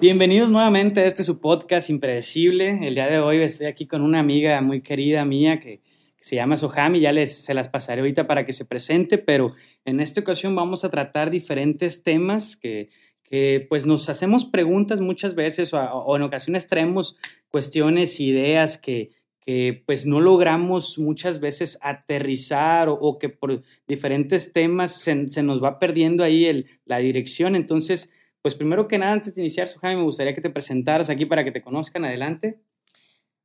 [0.00, 2.86] Bienvenidos nuevamente a este su podcast impredecible.
[2.86, 5.80] El día de hoy estoy aquí con una amiga muy querida mía que,
[6.20, 9.54] se llama Sohami, ya les, se las pasaré ahorita para que se presente, pero
[9.84, 12.90] en esta ocasión vamos a tratar diferentes temas que,
[13.24, 17.16] que pues nos hacemos preguntas muchas veces o, o en ocasiones traemos
[17.50, 19.10] cuestiones, ideas que,
[19.48, 25.60] que pues no logramos muchas veces aterrizar o, que por diferentes temas se, se, nos
[25.60, 27.56] va perdiendo ahí el, la dirección.
[27.56, 28.12] Entonces,
[28.42, 31.44] pues primero que nada, antes de iniciar, Jaime, me gustaría que te presentaras aquí para
[31.44, 32.04] que te conozcan.
[32.04, 32.62] Adelante.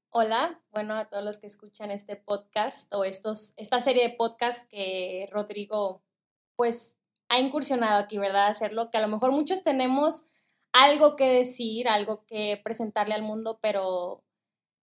[0.09, 4.67] Hola, bueno, a todos los que escuchan este podcast o estos, esta serie de podcasts
[4.69, 6.03] que Rodrigo
[6.55, 6.97] pues
[7.29, 8.47] ha incursionado aquí, ¿verdad?
[8.47, 10.25] Hacerlo, que a lo mejor muchos tenemos
[10.71, 14.23] algo que decir, algo que presentarle al mundo, pero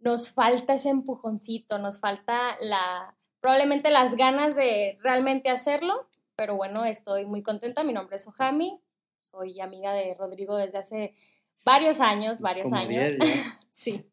[0.01, 6.84] nos falta ese empujoncito, nos falta la, probablemente las ganas de realmente hacerlo, pero bueno,
[6.84, 7.82] estoy muy contenta.
[7.82, 8.80] Mi nombre es Ojami,
[9.30, 11.14] soy amiga de Rodrigo desde hace
[11.64, 13.12] varios años, varios años.
[13.70, 14.04] sí,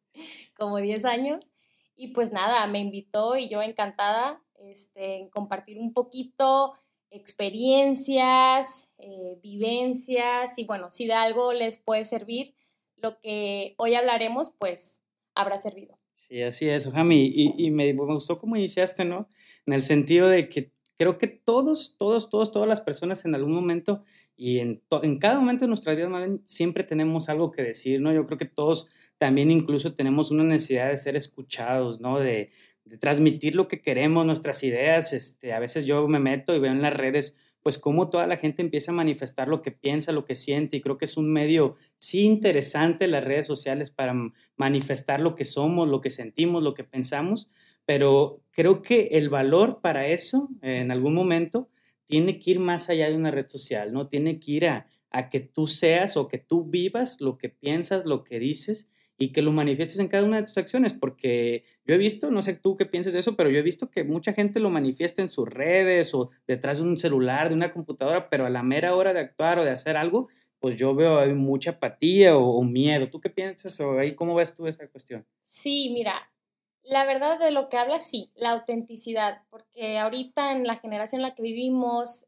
[0.56, 1.52] como 10 años.
[1.96, 6.74] Y pues nada, me invitó y yo encantada este, en compartir un poquito
[7.10, 12.54] experiencias, eh, vivencias y bueno, si de algo les puede servir
[12.98, 15.02] lo que hoy hablaremos, pues
[15.34, 15.98] habrá servido.
[16.14, 17.32] Sí, así es, Jami.
[17.34, 19.30] Y, y me, me, gustó cómo iniciaste, ¿no?
[19.66, 23.54] En el sentido de que creo que todos, todos, todos, todas las personas en algún
[23.54, 24.04] momento
[24.38, 26.10] y en, en cada momento de nuestra vida
[26.46, 28.14] siempre tenemos algo que decir, ¿no?
[28.14, 32.20] Yo creo que todos también incluso tenemos una necesidad de ser escuchados, ¿no?
[32.20, 32.52] De,
[32.86, 35.12] de transmitir lo que queremos, nuestras ideas.
[35.12, 38.38] Este, a veces yo me meto y veo en las redes pues cómo toda la
[38.38, 41.34] gente empieza a manifestar lo que piensa, lo que siente, y creo que es un
[41.34, 44.14] medio sí interesante las redes sociales para
[44.56, 47.50] manifestar lo que somos, lo que sentimos, lo que pensamos,
[47.86, 51.68] pero creo que el valor para eso, en algún momento,
[52.08, 54.08] tiene que ir más allá de una red social, ¿no?
[54.08, 54.88] Tiene que ir a,
[55.32, 59.42] que tú seas o que tú vivas lo que piensas, lo que dices, y que
[59.42, 62.78] lo manifiestes en cada una de tus acciones, porque yo he visto, no sé tú
[62.78, 65.50] qué piensas de eso, pero yo he visto que mucha gente lo manifiesta en sus
[65.50, 69.20] redes o detrás de un celular, de una computadora, pero a la mera hora de
[69.20, 70.28] actuar o de hacer algo,
[70.60, 73.10] pues yo veo hay mucha apatía o, miedo.
[73.10, 75.26] ¿Tú qué piensas o ahí cómo ves tú esa cuestión?
[75.42, 76.30] Sí, mira,
[76.88, 81.28] la verdad de lo que hablas, sí, la autenticidad, porque ahorita en la generación en
[81.28, 82.26] la que vivimos,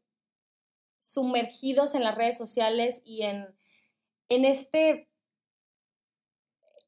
[1.00, 3.46] sumergidos en las redes sociales y en,
[4.28, 5.08] en este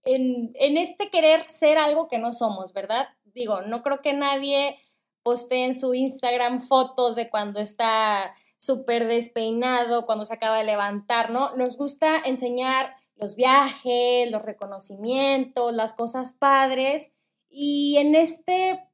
[0.04, 3.08] en, este querer ser algo que no somos, ¿verdad?
[3.24, 4.76] Digo, no creo que nadie
[5.22, 11.30] postee en su Instagram fotos de cuando está súper despeinado, cuando se acaba de levantar,
[11.30, 11.54] ¿no?
[11.54, 17.12] Nos gusta enseñar los viajes, los reconocimientos, las cosas padres
[17.52, 18.88] y en este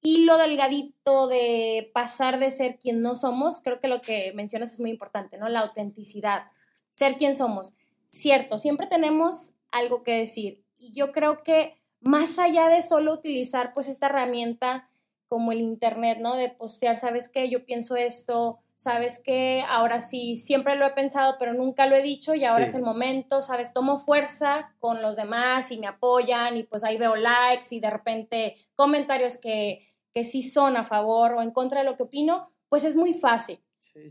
[0.00, 4.80] hilo delgadito de pasar de ser quien no somos, creo que lo que mencionas es
[4.80, 5.48] muy importante, ¿no?
[5.48, 6.44] La autenticidad,
[6.90, 7.74] ser quien somos.
[8.08, 10.64] Cierto, siempre tenemos algo que decir.
[10.78, 14.88] Y yo creo que más allá de solo utilizar pues esta herramienta
[15.28, 16.36] como el Internet, ¿no?
[16.36, 17.50] De postear, ¿sabes qué?
[17.50, 19.62] Yo pienso esto, ¿sabes qué?
[19.68, 22.80] Ahora sí, siempre lo he pensado, pero nunca lo he dicho y ahora es el
[22.82, 23.74] momento, ¿sabes?
[23.74, 27.90] Tomo fuerza con los demás y me apoyan y pues ahí veo likes y de
[27.90, 29.80] repente comentarios que,
[30.14, 33.12] que sí son a favor o en contra de lo que opino, pues es muy
[33.12, 33.60] fácil.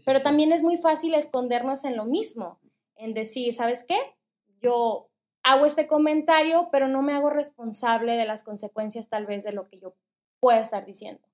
[0.05, 2.59] pero también es muy fácil escondernos en lo mismo,
[2.95, 3.97] en decir, ¿sabes qué?
[4.59, 5.09] Yo
[5.41, 9.67] hago este comentario, pero no me hago responsable de las consecuencias tal vez de lo
[9.67, 9.95] que yo
[10.39, 11.27] pueda estar diciendo.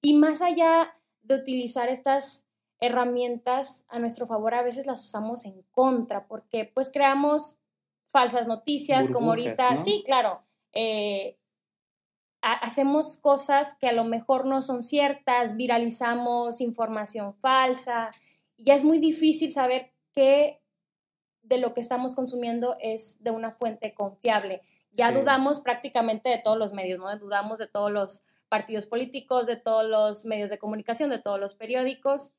[0.00, 2.47] Y más allá de utilizar estas
[2.80, 7.56] herramientas a nuestro favor, a veces las usamos en contra, porque pues creamos
[8.04, 11.38] falsas noticias, como ahorita, sí, claro, eh,
[12.40, 18.10] hacemos cosas que a lo mejor no son ciertas, viralizamos información falsa,
[18.56, 20.62] y ya es muy difícil saber qué
[21.42, 24.62] de lo que estamos consumiendo es de una fuente confiable.
[24.92, 27.16] Ya dudamos prácticamente de todos los medios, ¿no?
[27.18, 31.54] Dudamos de todos los partidos políticos, de todos los medios de comunicación, de todos los
[31.54, 32.32] periódicos.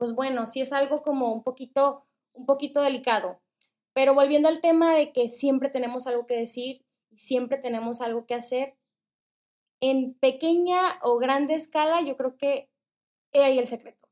[0.00, 3.38] Pues bueno, sí es algo como un poquito, un poquito delicado.
[3.92, 6.82] Pero volviendo al tema de que siempre tenemos algo que decir
[7.20, 8.76] siempre tenemos algo que hacer,
[9.80, 12.70] en pequeña o grande escala, yo creo que
[13.32, 14.08] he ahí el secreto.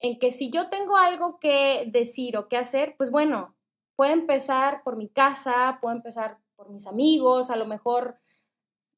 [0.00, 3.56] En que si yo tengo algo que decir o que hacer, pues bueno,
[3.94, 8.16] puede empezar por mi casa, puede empezar por mis amigos, a lo mejor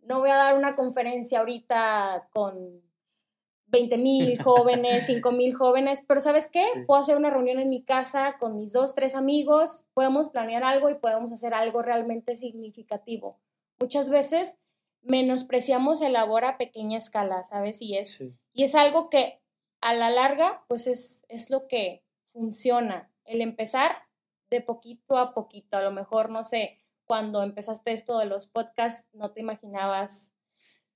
[0.02, 2.82] no voy a dar una conferencia ahorita con
[3.66, 6.64] 20 mil jóvenes, 5 mil jóvenes, pero ¿sabes qué?
[6.86, 10.90] Puedo hacer una reunión en mi casa con mis dos, tres amigos, podemos planear algo
[10.90, 13.38] y podemos hacer algo realmente significativo.
[13.78, 14.58] Muchas veces
[15.02, 17.80] menospreciamos el labor a pequeña escala, ¿sabes?
[17.82, 19.40] Y es, y es algo que
[19.80, 22.02] a la larga, pues es, es lo que
[22.32, 23.10] funciona.
[23.24, 24.06] El empezar
[24.50, 25.76] de poquito a poquito.
[25.76, 30.34] A lo mejor, no sé, cuando empezaste esto de los podcasts, no te imaginabas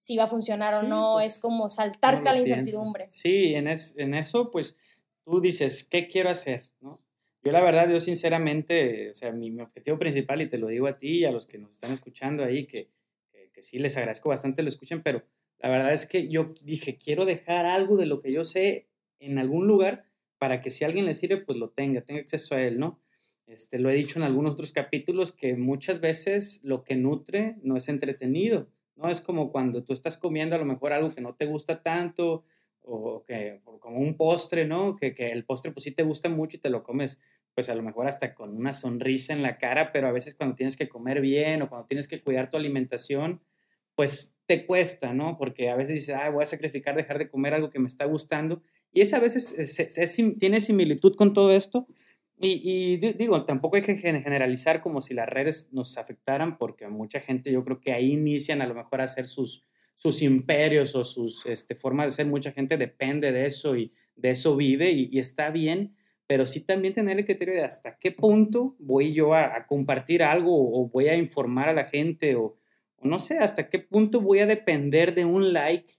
[0.01, 1.15] si iba a funcionar o no.
[1.15, 3.09] pues, es como saltarte a la incertidumbre.
[3.09, 4.77] Sí, en, en eso, pues
[5.25, 6.65] tú dices, ¿qué quiero hacer?
[6.81, 7.01] ¿no?
[7.43, 10.87] Yo la verdad, yo sinceramente, o sea, mi, mi, objetivo principal, y te lo digo
[10.87, 12.91] a ti y a los que nos están escuchando ahí, que,
[13.31, 15.23] que, que sí les agradezco bastante lo escuchen, pero
[15.59, 18.89] la verdad es que yo dije, quiero dejar algo de lo que yo sé
[19.19, 20.05] en algún lugar
[20.39, 22.99] para que si a alguien le sirve, pues lo tenga, tenga acceso a él, ¿no?
[23.47, 27.77] Este, lo he dicho en algunos otros capítulos que muchas veces lo que nutre no
[27.77, 28.69] es entretenido,
[29.01, 29.09] ¿no?
[29.09, 32.45] Es como cuando tú estás comiendo a lo mejor algo que no te gusta tanto
[32.83, 34.97] o que como un postre, ¿no?
[34.97, 37.21] Que, que el postre pues sí te gusta mucho y te lo comes
[37.55, 40.55] pues a lo mejor hasta con una sonrisa en la cara, pero a veces cuando
[40.55, 43.41] tienes que comer bien o cuando tienes que cuidar tu alimentación,
[43.95, 45.37] pues te cuesta, ¿no?
[45.37, 48.05] Porque a veces dices, ah, voy a sacrificar dejar de comer algo que me está
[48.05, 48.63] gustando.
[48.93, 51.87] Y esa a veces es, es, es, tiene similitud con todo esto.
[52.43, 57.53] Y, digo, tampoco hay que generalizar como si las redes nos afectaran, porque mucha gente
[57.53, 61.45] yo creo que ahí inician a lo mejor a hacer sus, sus imperios o sus
[61.45, 62.27] este, formas de ser.
[62.27, 65.95] Mucha gente depende de eso y de eso vive y, está bien,
[66.27, 70.51] pero sí también tener el criterio de hasta qué punto voy yo a, compartir algo
[70.55, 72.57] o voy a informar a la gente o,
[73.03, 75.93] no sé, hasta qué punto voy a depender de un like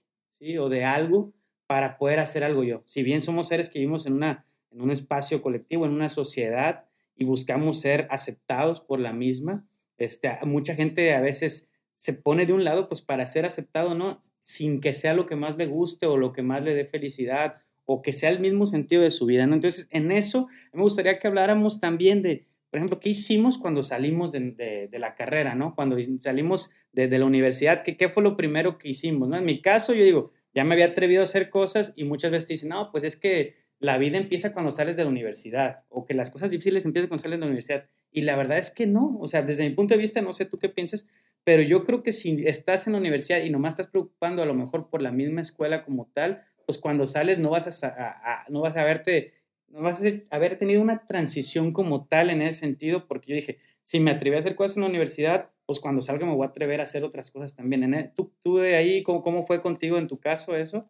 [0.58, 1.32] o de algo
[1.68, 2.82] para poder hacer algo yo.
[2.84, 6.84] Si bien somos seres que vivimos en, una, en un espacio colectivo, en una sociedad
[7.16, 9.66] y buscamos ser aceptados por la misma,
[9.98, 14.18] este, mucha gente a veces se pone de un lado pues para ser aceptado, ¿no?
[14.40, 17.62] Sin que sea lo que más le guste o lo que más le dé felicidad
[17.84, 19.54] o que sea el mismo sentido de su vida, ¿no?
[19.54, 24.32] Entonces, en eso me gustaría que habláramos también de, por ejemplo, qué hicimos cuando salimos
[24.32, 25.74] de, de, de la carrera, ¿no?
[25.74, 29.36] Cuando salimos de, de la universidad, ¿qué, ¿qué, fue lo primero que hicimos, ¿no?
[29.36, 32.46] En mi caso, yo digo, ya me había atrevido a hacer cosas y muchas veces
[32.46, 36.04] te dicen, no, pues es que la vida empieza cuando sales de la universidad o
[36.04, 37.88] que las cosas difíciles empiezan cuando sales de la universidad.
[38.12, 40.44] Y la verdad es que no, o sea, desde mi punto de vista, no sé
[40.44, 41.08] tú qué piensas,
[41.42, 44.54] pero yo creo que si estás en la universidad y nomás estás preocupando a lo
[44.54, 48.60] mejor por la misma escuela como tal, pues cuando sales no vas a, a, no
[48.60, 49.34] vas a verte,
[49.66, 53.58] no vas a haber tenido una transición como tal en ese sentido, porque yo dije,
[53.82, 56.50] si me atreví a hacer cosas en la universidad, pues cuando salga me voy a
[56.50, 57.82] atrever a hacer otras cosas también.
[57.82, 60.88] ¿En el, ¿Tú, ¿Tú de ahí, cómo, cómo fue contigo en tu caso eso?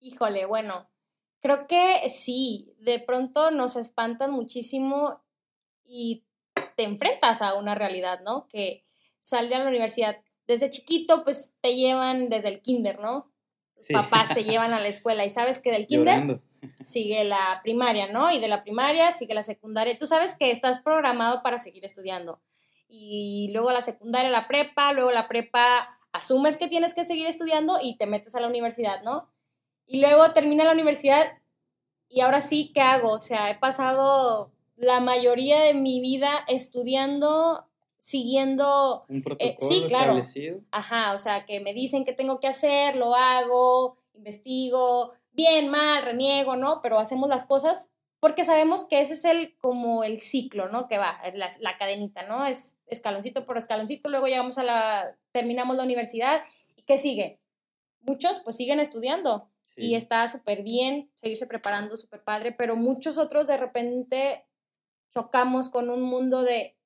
[0.00, 0.88] Híjole, bueno,
[1.44, 5.22] creo que sí, de pronto nos espantan muchísimo
[5.84, 6.24] y
[6.74, 8.48] te enfrentas a una realidad, ¿no?
[8.48, 8.86] Que
[9.20, 13.30] sal de la universidad, desde chiquito, pues te llevan desde el kinder, ¿no?
[13.76, 13.92] Sí.
[13.92, 16.42] Papás te llevan a la escuela y sabes que del kinder Llorando.
[16.82, 18.32] sigue la primaria, ¿no?
[18.32, 19.98] Y de la primaria sigue la secundaria.
[19.98, 22.40] Tú sabes que estás programado para seguir estudiando.
[22.88, 27.80] Y luego la secundaria, la prepa, luego la prepa, asumes que tienes que seguir estudiando
[27.82, 29.33] y te metes a la universidad, ¿no?
[29.86, 31.32] Y luego termina la universidad
[32.08, 33.12] y ahora sí, ¿qué hago?
[33.12, 37.66] O sea, he pasado la mayoría de mi vida estudiando
[37.98, 40.18] siguiendo un protocolo eh, sí, claro.
[40.18, 40.60] establecido.
[40.70, 46.04] Ajá, o sea, que me dicen que tengo que hacer, lo hago, investigo, bien, mal,
[46.04, 46.80] reniego, ¿no?
[46.82, 47.90] Pero hacemos las cosas
[48.20, 50.86] porque sabemos que ese es el como el ciclo, ¿no?
[50.86, 52.44] Que va, la, la cadenita, ¿no?
[52.46, 56.42] Es escaloncito por escaloncito, luego llegamos a la, terminamos la universidad
[56.76, 57.40] y ¿qué sigue?
[58.02, 59.86] Muchos pues siguen estudiando sí.
[59.86, 64.46] y está súper bien seguirse preparando, súper padre, pero muchos otros de repente
[65.10, 66.76] chocamos con un mundo de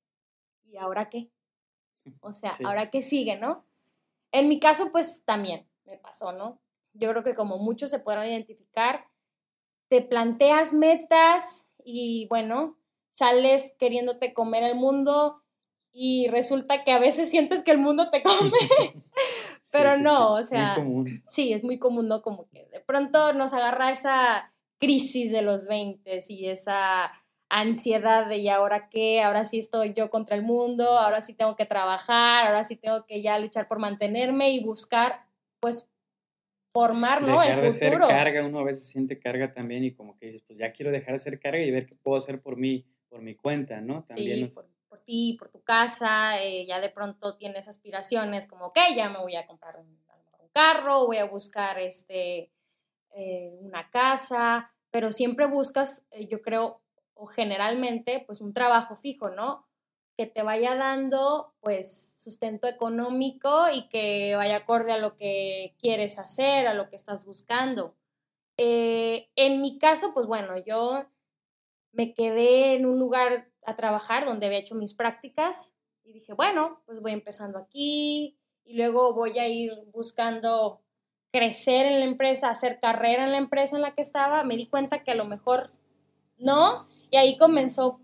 [0.64, 1.30] ¿y ahora qué?
[2.21, 2.64] O sea, sí.
[2.64, 3.64] ¿ahora qué sigue, no?
[4.33, 6.61] En mi caso, pues también me pasó, ¿no?
[6.92, 9.07] Yo creo que como muchos se podrán identificar,
[9.88, 12.78] te planteas metas y bueno,
[13.11, 15.42] sales queriéndote comer el mundo
[15.90, 18.52] y resulta que a veces sientes que el mundo te come.
[19.72, 20.76] Pero sí, no, o sea,
[21.26, 22.22] sí, es muy común, ¿no?
[22.22, 27.12] Como que de pronto nos agarra esa crisis de los 20 y esa
[27.50, 31.56] ansiedad de y ahora qué, ahora sí estoy yo contra el mundo, ahora sí tengo
[31.56, 35.26] que trabajar, ahora sí tengo que ya luchar por mantenerme y buscar,
[35.60, 35.90] pues,
[36.70, 37.40] formar, ¿no?
[37.40, 38.06] Dejar el de futuro.
[38.06, 40.92] ser carga, uno a veces siente carga también y como que dices, pues ya quiero
[40.92, 44.04] dejar de ser carga y ver qué puedo hacer por mí, por mi cuenta, ¿no?
[44.04, 44.54] También sí, nos...
[44.54, 49.09] por, por, ti, por tu casa, eh, ya de pronto tienes aspiraciones como, ok, ya
[49.09, 49.99] me voy a comprar un,
[50.50, 52.50] carro, voy a buscar este,
[53.14, 56.80] eh, una casa, pero siempre buscas, eh, yo creo,
[57.14, 59.68] o generalmente pues un trabajo fijo, ¿no?
[60.16, 66.18] Que te vaya dando pues sustento económico y que vaya acorde a lo que quieres
[66.18, 67.95] hacer, a lo que estás buscando.
[68.57, 71.07] En mi caso, pues bueno, yo
[71.92, 75.74] me quedé en un lugar a trabajar donde había hecho mis prácticas
[76.04, 80.82] y dije, bueno, pues voy empezando aquí y luego voy a ir buscando
[81.30, 84.44] crecer en la empresa, hacer carrera en la empresa en la que estaba.
[84.44, 85.70] Me di cuenta que a lo mejor
[86.38, 88.00] no, y ahí comenzó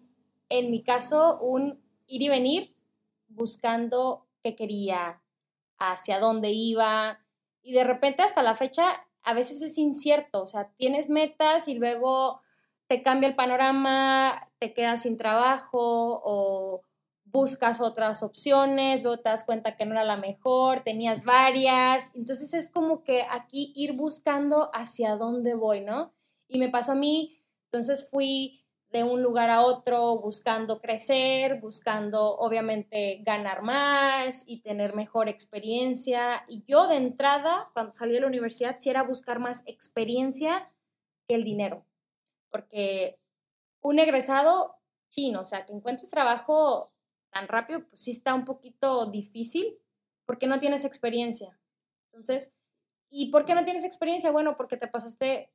[0.49, 2.77] en mi caso, un ir y venir
[3.29, 5.23] buscando qué quería,
[5.79, 7.19] hacia dónde iba,
[7.63, 11.75] y de repente hasta la fecha a veces es incierto, o sea, tienes metas y
[11.75, 12.41] luego
[12.87, 16.81] te cambia el panorama, te quedas sin trabajo o
[17.27, 22.55] buscas otras opciones, luego te das cuenta que no era la mejor, tenías varias, entonces
[22.55, 26.15] es como que aquí ir buscando hacia dónde voy, ¿no?
[26.49, 32.39] Y me pasó a mí, entonces fui de un lugar a otro buscando crecer, buscando
[32.39, 36.45] obviamente ganar más y tener mejor experiencia.
[36.49, 40.71] Y yo de entrada, cuando salí de la universidad, sí era buscar más experiencia
[41.29, 41.85] que el dinero,
[42.51, 43.19] porque
[43.85, 46.91] un egresado chino, o sea, que encuentres trabajo
[47.31, 49.79] tan rápido, pues sí está un poquito difícil
[50.25, 51.61] porque no tienes experiencia.
[52.07, 52.55] Entonces,
[53.11, 54.31] ¿y por qué no tienes experiencia?
[54.31, 55.53] Bueno, porque te pasaste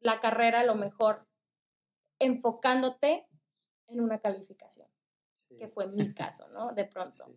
[0.00, 1.28] la carrera a lo mejor
[2.18, 3.28] enfocándote
[3.86, 4.88] en una calificación,
[5.56, 6.72] que fue mi caso, ¿no?
[6.72, 7.32] De pronto.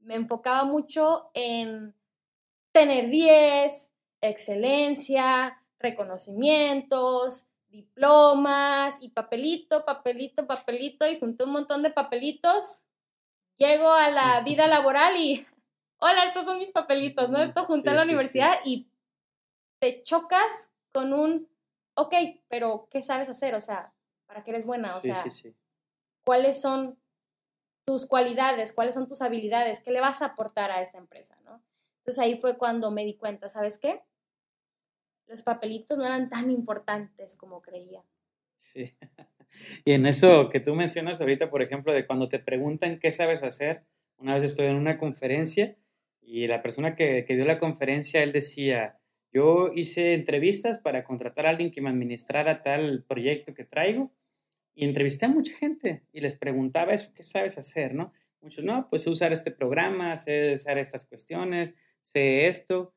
[0.00, 1.94] Me enfocaba mucho en
[2.72, 12.84] tener 10, excelencia, reconocimientos, diplomas y papelito, papelito, papelito y junté un montón de papelitos.
[13.56, 15.46] Llego a la vida laboral y,
[15.98, 17.38] hola, estos son mis papelitos, ¿no?
[17.38, 18.88] Esto junté a la universidad y
[19.78, 21.48] te chocas con un,
[21.94, 22.14] ok,
[22.48, 23.54] pero ¿qué sabes hacer?
[23.54, 23.92] O sea,
[24.26, 25.24] para que eres buena, o sea,
[26.24, 26.98] cuáles son
[27.84, 31.62] tus cualidades, cuáles son tus habilidades, qué le vas a aportar a esta empresa, ¿no?
[31.98, 34.02] Entonces ahí fue cuando me di cuenta, ¿sabes qué?
[35.30, 38.02] Los papelitos no eran tan importantes como creía.
[38.56, 38.92] Sí.
[39.84, 43.42] Y en eso que tú mencionas ahorita, por ejemplo, de cuando te preguntan qué sabes
[43.42, 43.82] hacer,
[44.16, 45.76] una vez estoy en una conferencia
[46.22, 49.00] y la persona que, que dio la conferencia, él decía,
[49.32, 54.12] yo hice entrevistas para contratar a alguien que me administrara tal proyecto que traigo
[54.74, 58.12] y entrevisté a mucha gente y les preguntaba eso, ¿qué sabes hacer, no?
[58.40, 62.94] Muchos, no, pues usar este programa, sé usar estas cuestiones, sé esto.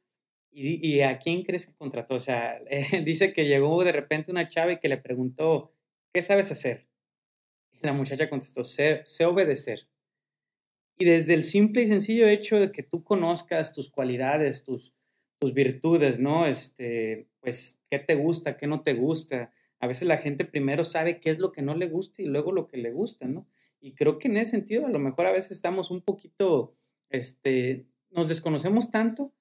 [0.55, 2.15] ¿Y, a quién crees que contrató?
[2.15, 2.61] O sea,
[3.03, 5.71] dice que llegó de repente una chava y que le preguntó,
[6.13, 6.87] ¿qué sabes hacer?
[7.71, 9.87] Y la muchacha contestó, sé, sé obedecer.
[10.97, 14.93] Y desde el simple y sencillo hecho de que tú conozcas tus cualidades, tus,
[15.39, 16.45] tus virtudes, ¿no?
[16.45, 19.51] Este, pues, ¿qué te gusta, qué no te gusta?
[19.83, 22.53] a veces la gente primero sabe qué es lo que no le gusta y luego
[22.53, 23.45] lo que le gusta, ¿no?
[23.81, 26.73] Y creo que en ese sentido a lo mejor a veces estamos un poquito,
[27.09, 29.33] este, nos desconocemos tanto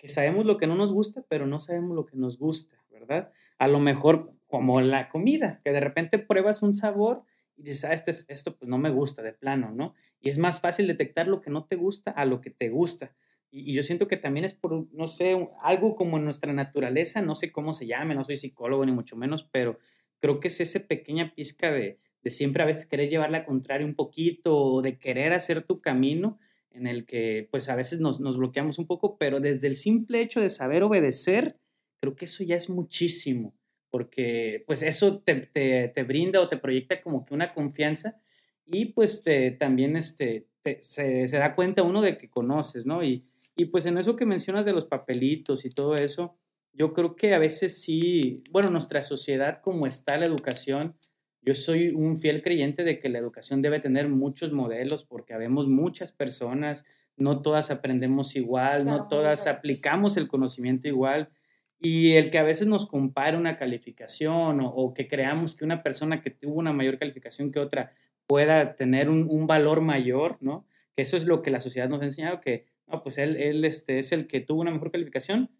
[0.00, 3.30] que sabemos lo que no nos gusta, pero no sabemos lo que nos gusta, ¿verdad?
[3.58, 7.22] A lo mejor como la comida, que de repente pruebas un sabor
[7.54, 9.92] y dices, ah, este, esto pues no me gusta de plano, ¿no?
[10.18, 13.14] Y es más fácil detectar lo que no te gusta a lo que te gusta.
[13.50, 17.34] Y, yo siento que también es por, no sé, algo como en nuestra naturaleza, no
[17.34, 19.78] sé cómo se llame, no soy psicólogo ni mucho menos, pero
[20.18, 23.86] creo que es esa pequeña pizca de, de siempre a veces querer llevarla a contrario
[23.86, 26.38] un poquito o de querer hacer tu camino
[26.72, 30.20] en el que pues a veces nos, nos bloqueamos un poco, pero desde el simple
[30.20, 31.56] hecho de saber obedecer,
[32.00, 33.54] creo que eso ya es muchísimo,
[33.90, 38.20] porque pues eso te, te, brinda o te proyecta como que una confianza
[38.66, 39.24] y pues
[39.58, 40.46] también este,
[40.80, 43.02] se, se, da cuenta uno de que conoces, ¿no?
[43.02, 43.24] Y,
[43.56, 46.36] y pues en eso que mencionas de los papelitos y todo eso,
[46.72, 50.96] yo creo que a veces sí, bueno, nuestra sociedad como está la educación,
[51.42, 55.68] yo soy un fiel creyente de que la educación debe tener muchos modelos porque habemos
[55.68, 56.84] muchas personas,
[57.16, 61.30] no todas aprendemos igual, no todas aplicamos el conocimiento igual.
[61.78, 66.20] Y el que a veces nos compare una calificación o, que creamos que una persona
[66.20, 67.92] que tuvo una mayor calificación que otra
[68.26, 70.66] pueda tener un, un valor mayor, ¿no?
[70.94, 73.64] Que eso es lo que la sociedad nos ha enseñado, que no, pues él, él
[73.64, 75.50] este, es el que tuvo una mejor calificación,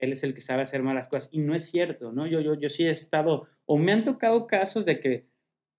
[0.00, 1.30] él es el que sabe hacer malas cosas.
[1.32, 2.26] Y no es cierto, ¿no?
[2.26, 5.26] Yo, yo, yo sí he estado, o me han tocado casos de que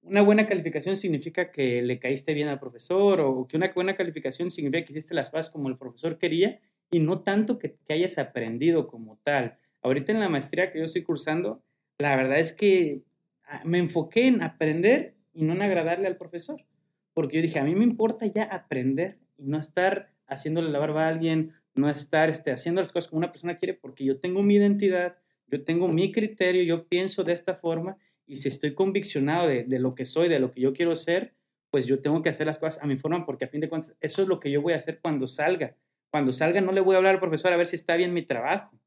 [0.01, 4.51] una buena calificación significa que le caíste bien al profesor, o que una buena calificación
[4.51, 6.60] significa que hiciste las cosas como el profesor quería,
[6.90, 9.58] y no tanto que, que hayas aprendido como tal.
[9.82, 11.63] Ahorita en la maestría que yo estoy cursando,
[11.98, 13.04] la verdad es que
[13.46, 16.66] ah, me enfoqué en aprender y no en agradarle al profesor.
[17.13, 21.06] Porque yo dije, a mí me importa ya aprender y no estar haciéndole la barba
[21.06, 24.44] a alguien, no estar este, haciendo las cosas como una persona quiere, porque yo tengo
[24.44, 29.48] mi identidad, yo tengo mi criterio, yo pienso de esta forma y si estoy conviccionado
[29.48, 31.34] de, de, lo que soy, de lo que yo quiero ser,
[31.70, 33.96] pues yo tengo que hacer las cosas a mi forma, porque a fin de cuentas
[34.01, 35.75] eso es lo que yo voy a hacer cuando salga.
[36.12, 38.22] Cuando salga no le voy a hablar al profesor a ver si está bien mi
[38.22, 38.78] trabajo.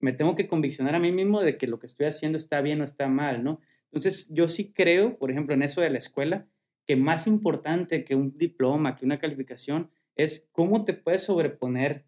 [0.00, 2.80] Me tengo que conviccionar a mí mismo de que lo que estoy haciendo está bien
[2.80, 3.60] o está mal, ¿no?
[3.86, 6.46] Entonces yo sí creo, por ejemplo, en eso de la escuela,
[6.86, 12.06] que más importante que un diploma, que una calificación, es cómo te puedes sobreponer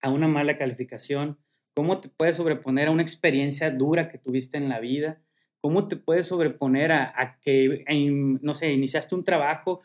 [0.00, 1.38] a una mala calificación,
[1.74, 5.22] cómo te puedes sobreponer a una experiencia dura que tuviste en la vida,
[5.60, 7.84] ¿cómo te puedes sobreponer a, que,
[8.40, 9.80] no sé, iniciaste un trabajo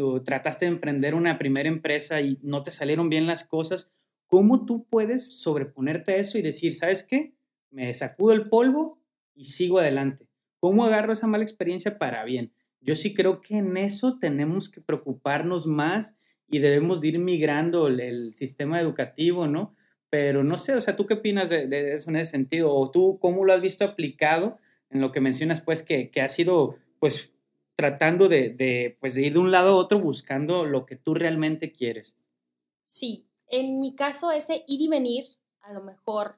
[0.00, 3.92] o, trataste de emprender una primera empresa y no te salieron bien las cosas?
[4.26, 7.34] ¿Cómo tú puedes sobreponerte a eso y decir, ¿sabes qué?
[7.70, 9.00] Me sacudo el polvo
[9.34, 10.28] y sigo adelante.
[10.60, 12.52] ¿Cómo agarro esa mala experiencia para bien?
[12.80, 16.16] Yo sí creo que en eso tenemos que preocuparnos más
[16.48, 19.74] y debemos de ir migrando el, sistema educativo, ¿no?
[20.10, 22.72] Pero no sé, o sea, ¿tú qué opinas de, eso en ese sentido?
[22.72, 24.58] ¿O tú cómo lo has visto aplicado
[24.90, 27.32] en lo que mencionas, pues, que, que ha sido, pues,
[27.76, 31.14] tratando de, de, pues, de ir de un lado a otro buscando lo que tú
[31.14, 32.16] realmente quieres?
[32.84, 35.24] Sí, en mi caso ese ir y venir,
[35.62, 36.36] a lo mejor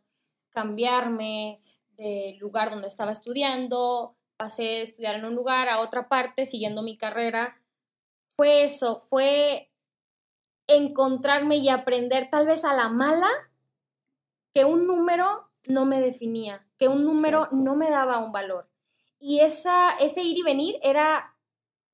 [0.50, 1.58] cambiarme
[1.96, 6.82] del lugar donde estaba estudiando, pasé de estudiar en un lugar a otra parte siguiendo
[6.82, 7.60] mi carrera,
[8.36, 9.70] fue eso, fue
[10.66, 13.28] encontrarme y aprender tal vez a la mala
[14.52, 18.68] que un número no me definía, que un número no me daba un valor.
[19.18, 21.36] Y esa, ese ir y venir era,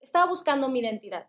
[0.00, 1.28] estaba buscando mi identidad,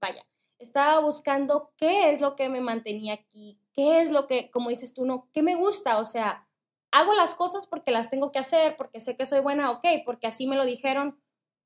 [0.00, 0.26] vaya,
[0.58, 4.94] estaba buscando qué es lo que me mantenía aquí, qué es lo que, como dices
[4.94, 6.46] tú, no, qué me gusta, o sea,
[6.90, 10.26] hago las cosas porque las tengo que hacer, porque sé que soy buena, ok, porque
[10.26, 11.20] así me lo dijeron,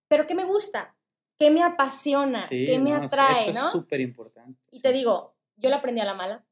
[0.09, 0.97] pero qué me gusta,
[1.39, 3.67] qué me apasiona, qué me atrae, eso ¿no?
[3.67, 4.61] Es súper importante.
[4.71, 6.45] Y te digo, yo lo aprendí a la mala.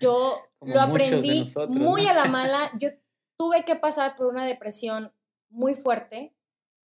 [0.00, 2.70] Yo lo aprendí muy a la mala.
[2.78, 2.90] Yo
[3.36, 5.12] tuve que pasar por una depresión
[5.50, 6.34] muy fuerte,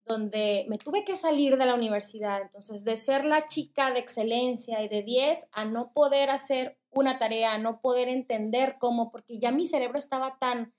[0.04, 2.42] donde me tuve que salir de la universidad.
[2.42, 7.18] Entonces, de ser la chica de excelencia y de 10 a no poder hacer una
[7.18, 10.74] tarea, a no poder entender cómo, porque ya mi cerebro estaba tan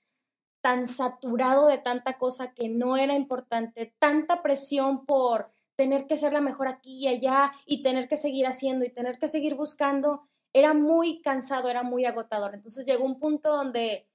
[0.62, 5.50] tan saturado de tanta cosa que no era importante, tanta presión por
[5.82, 9.18] tener que ser la mejor aquí y allá y tener que seguir haciendo y tener
[9.18, 10.22] que seguir buscando,
[10.52, 12.54] era muy cansado, era muy agotador.
[12.54, 14.08] Entonces llegó un punto donde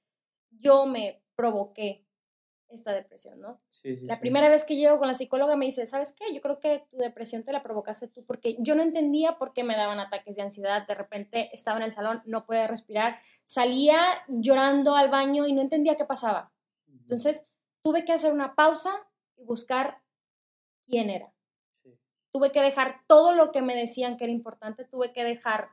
[0.48, 2.06] yo me provoqué
[2.70, 3.60] esta depresión, ¿no?
[3.82, 6.34] la primera vez que llego con la psicóloga me dice, ¿sabes qué?
[6.34, 9.62] Yo creo que tu depresión te la provocaste tú porque yo no entendía por qué
[9.62, 10.86] me daban ataques de ansiedad.
[10.86, 15.60] De repente estaba en el salón, no podía respirar, salía llorando al baño y no
[15.60, 16.50] entendía qué pasaba.
[17.00, 17.46] Entonces
[17.82, 18.90] tuve que hacer una pausa
[19.36, 20.02] y buscar
[20.86, 21.32] quién era.
[22.32, 25.70] Tuve que dejar todo lo que me decían que era importante, tuve que dejar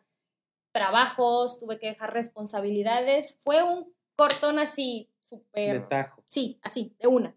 [0.72, 3.40] trabajos, tuve que dejar responsabilidades.
[3.44, 5.82] Fue un cortón así súper...
[5.82, 6.24] De tajo.
[6.28, 7.36] Sí, así, de una.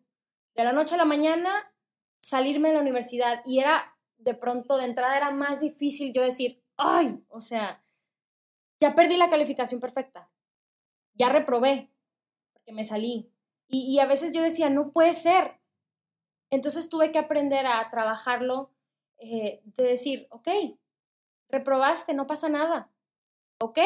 [0.55, 1.73] De la noche a la mañana,
[2.21, 6.63] salirme de la universidad y era, de pronto, de entrada era más difícil yo decir,
[6.77, 7.83] ay, o sea,
[8.81, 10.31] ya perdí la calificación perfecta,
[11.15, 11.91] ya reprobé,
[12.53, 13.33] porque me salí.
[13.71, 15.61] Y, a veces yo decía, no puede ser.
[16.51, 18.71] Entonces tuve que aprender a trabajarlo,
[19.19, 20.49] eh, de decir, ok,
[21.49, 22.91] reprobaste, no pasa nada.
[23.61, 23.79] Ok,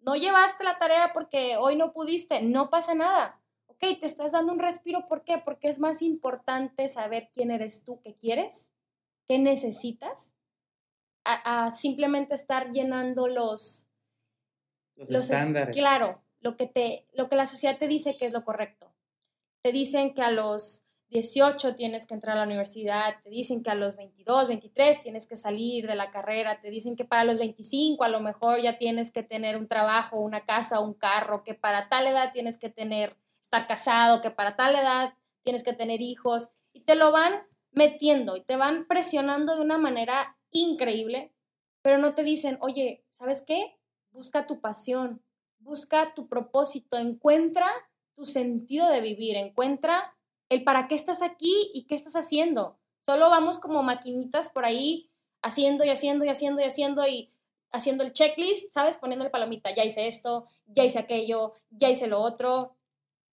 [0.00, 3.40] no llevaste la tarea porque hoy no pudiste, no pasa nada.
[3.66, 5.38] Ok, te estás dando un respiro, ¿por qué?
[5.38, 8.70] Porque es más importante saber quién eres tú, qué quieres,
[9.28, 10.34] qué necesitas,
[11.24, 13.86] a, simplemente estar llenando los,
[14.96, 15.76] los, estándares.
[15.76, 18.90] claro, lo que, te, lo que la sociedad te dice que es lo correcto.
[19.62, 23.70] Te dicen que a los 18 tienes que entrar a la universidad, te dicen que
[23.70, 27.38] a los 22, 23 tienes que salir de la carrera, te dicen que para los
[27.38, 31.54] 25 a lo mejor ya tienes que tener un trabajo, una casa, un carro, que
[31.54, 36.02] para tal edad tienes que tener, estar casado, que para tal edad tienes que tener
[36.02, 37.42] hijos, y te lo van
[37.72, 41.32] metiendo y te van presionando de una manera increíble,
[41.80, 43.78] pero no te dicen, oye, ¿sabes qué?
[44.10, 45.22] Busca tu pasión,
[45.58, 47.66] busca tu propósito, encuentra
[48.14, 50.17] tu sentido de vivir, encuentra
[50.48, 52.78] el para qué estás aquí y qué estás haciendo.
[53.04, 55.10] Solo vamos como maquinitas por ahí
[55.42, 57.32] haciendo y haciendo y haciendo y haciendo y
[57.70, 58.96] haciendo el checklist, ¿sabes?
[58.96, 62.76] Poniéndole palomita, ya hice esto, ya hice aquello, ya hice lo otro.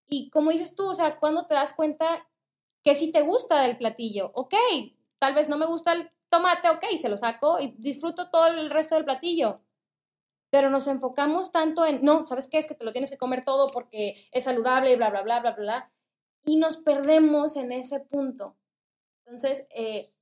[0.06, 2.28] Y como dices tú, o sea, cuando te das cuenta
[2.82, 4.54] que si te gusta del platillo, ok,
[5.18, 8.70] tal vez no me gusta el tomate, ok, se lo saco y disfruto todo el
[8.70, 9.60] resto del platillo.
[10.50, 12.58] Pero nos enfocamos tanto en, no, ¿sabes qué?
[12.58, 15.40] Es que te lo tienes que comer todo porque es saludable y bla, bla, bla,
[15.40, 15.92] bla, bla
[16.46, 18.56] y nos perdemos en ese punto.
[19.24, 20.14] Entonces, eh,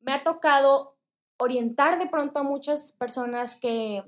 [0.00, 0.96] me ha tocado
[1.38, 4.04] orientar de pronto a muchas personas que,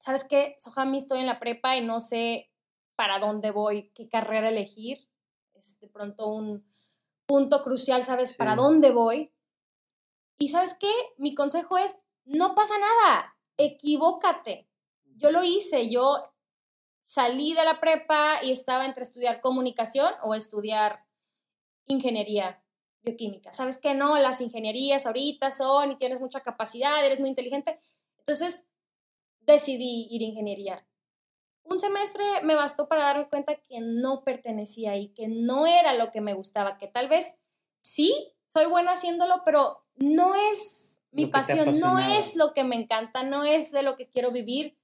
[0.00, 0.56] ¿sabes qué?
[0.58, 2.50] Sohami, estoy en la prepa y no sé
[2.96, 5.08] para dónde voy, qué carrera elegir.
[5.54, 6.66] Es de pronto un
[7.26, 8.36] punto crucial, ¿sabes?
[8.36, 9.32] Para dónde voy.
[10.36, 10.92] Y ¿sabes qué?
[11.16, 14.68] Mi consejo es, no pasa nada, equivócate.
[15.16, 16.31] Yo lo hice, yo
[17.02, 21.04] salí de la prepa y estaba entre estudiar comunicación o estudiar
[21.86, 22.62] ingeniería
[23.02, 23.52] bioquímica.
[23.52, 24.16] ¿Sabes que no?
[24.18, 27.80] Las ingenierías ahorita son y tienes mucha capacidad, eres muy inteligente.
[28.18, 28.66] Entonces
[29.40, 30.86] decidí ir a ingeniería.
[31.64, 36.10] Un semestre me bastó para darme cuenta que no pertenecía ahí, que no era lo
[36.10, 37.38] que me gustaba, que tal vez
[37.78, 43.22] sí, soy buena haciéndolo, pero no es mi pasión, no es lo que me encanta,
[43.22, 44.76] no es de lo que quiero vivir.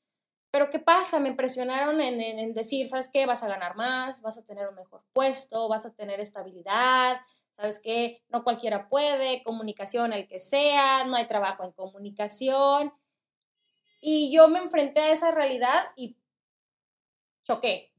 [0.51, 1.21] Pero ¿qué pasa?
[1.21, 3.27] Me presionaron en, en, decir, ¿sabes qué?
[3.27, 7.21] Vas a ganar más, vas a tener un mejor puesto, vas a tener estabilidad,
[7.57, 8.23] ¿sabes qué?
[8.29, 12.95] No cualquiera puede, comunicación el que sea, no hay trabajo en comunicación.
[14.01, 16.17] Y yo me enfrenté a esa realidad y
[17.45, 17.93] choqué.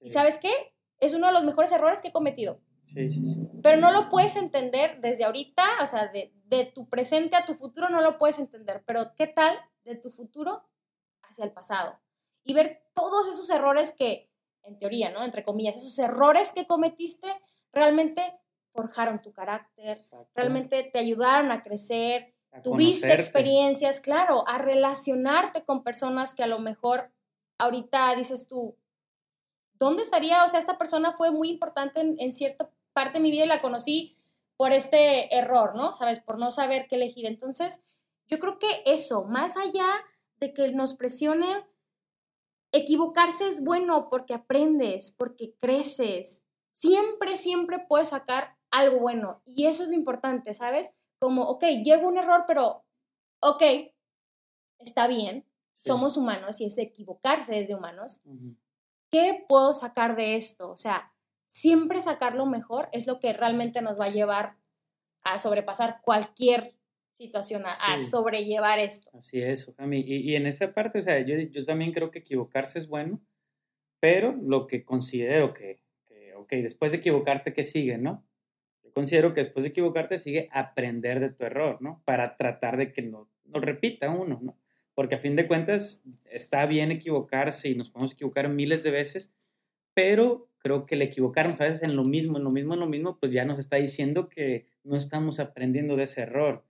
[0.00, 0.52] ¿Y sabes qué?
[0.98, 2.60] Es uno de los mejores errores que he cometido.
[2.82, 3.40] Sí, sí, sí.
[3.62, 7.54] Pero no lo puedes entender desde ahorita, o sea, de, de tu presente a tu
[7.54, 8.82] futuro no lo puedes entender.
[8.86, 10.64] Pero ¿qué tal de tu futuro
[11.36, 11.98] hacia el pasado?
[12.44, 14.30] Y ver todos esos errores que,
[14.62, 15.22] en teoría, ¿no?
[15.22, 17.28] Entre comillas, esos errores que cometiste
[17.72, 18.40] realmente
[18.72, 19.98] forjaron tu carácter,
[20.34, 26.58] realmente te ayudaron a crecer, tuviste experiencias, claro, a relacionarte con personas que a lo
[26.58, 27.10] mejor
[27.58, 28.76] ahorita dices tú,
[29.74, 30.44] ¿dónde estaría?
[30.44, 33.62] O sea, esta persona fue muy importante en, cierta parte de mi vida y la
[33.62, 34.16] conocí
[34.56, 35.94] por este error, ¿no?
[35.94, 36.20] ¿Sabes?
[36.20, 37.26] Por no saber qué elegir.
[37.26, 37.82] Entonces,
[38.26, 39.86] yo creo que eso, más allá
[40.38, 41.64] de que nos presionen,
[42.72, 46.44] equivocarse es bueno porque aprendes, porque creces.
[46.66, 49.42] Siempre, siempre puedes sacar algo bueno.
[49.44, 50.94] Y eso es lo importante, ¿sabes?
[51.18, 52.84] Como, ok, llega un error, pero,
[53.40, 53.62] ok,
[54.78, 55.46] está bien,
[55.76, 58.20] somos humanos y es de equivocarse desde humanos.
[59.10, 60.70] ¿Qué puedo sacar de esto?
[60.70, 61.12] O sea,
[61.46, 64.56] siempre sacar lo mejor es lo que realmente nos va a llevar
[65.22, 66.75] a sobrepasar cualquier
[67.16, 69.10] situación, a, sobrellevar esto.
[69.14, 70.00] Así es, Jami.
[70.00, 73.20] Y, y, en esa parte, o sea, yo, yo, también creo que equivocarse es bueno,
[74.00, 78.26] pero lo que considero que, que, ok, después de equivocarte, ¿qué sigue, no?
[78.96, 82.00] considero que después de equivocarte sigue aprender de tu error, ¿no?
[82.06, 84.58] Para tratar de que no, no repita uno, ¿no?
[84.94, 89.34] Porque a fin de cuentas está bien equivocarse y nos podemos equivocar miles de veces,
[89.92, 92.86] pero creo que el equivocarnos a veces en lo mismo, en lo mismo, en lo
[92.86, 96.64] mismo, pues ya nos está diciendo que no estamos aprendiendo de ese error.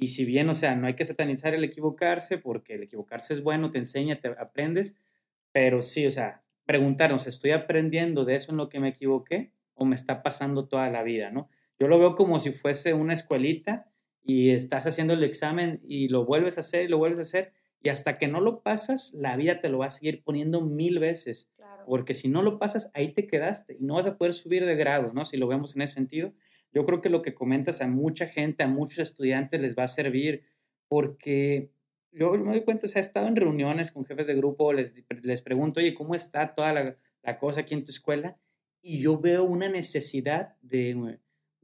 [0.00, 3.42] Y si bien, o sea, no hay que satanizar el equivocarse, porque el equivocarse es
[3.42, 4.96] bueno, te enseña, te aprendes,
[5.52, 9.84] pero sí, o sea, preguntarnos, ¿estoy aprendiendo de eso en lo que me equivoqué o
[9.84, 11.50] me está pasando toda la vida, ¿no?
[11.78, 13.92] Yo lo veo como si fuese una escuelita
[14.24, 17.52] y estás haciendo el examen y lo vuelves a hacer y lo vuelves a hacer
[17.82, 20.98] y hasta que no lo pasas, la vida te lo va a seguir poniendo mil
[20.98, 21.50] veces.
[21.86, 24.76] Porque si no lo pasas, ahí te quedaste y no vas a poder subir de
[24.76, 25.24] grado, ¿no?
[25.24, 26.32] Si lo vemos en ese sentido.
[26.72, 29.88] Yo creo que lo que comentas a mucha gente, a muchos estudiantes les va a
[29.88, 30.44] servir
[30.88, 31.70] porque
[32.12, 34.94] yo me doy cuenta, o sea, he estado en reuniones con jefes de grupo, les,
[35.22, 38.36] les pregunto, oye, ¿cómo está toda la, la cosa aquí en tu escuela?
[38.82, 41.18] Y yo veo una necesidad de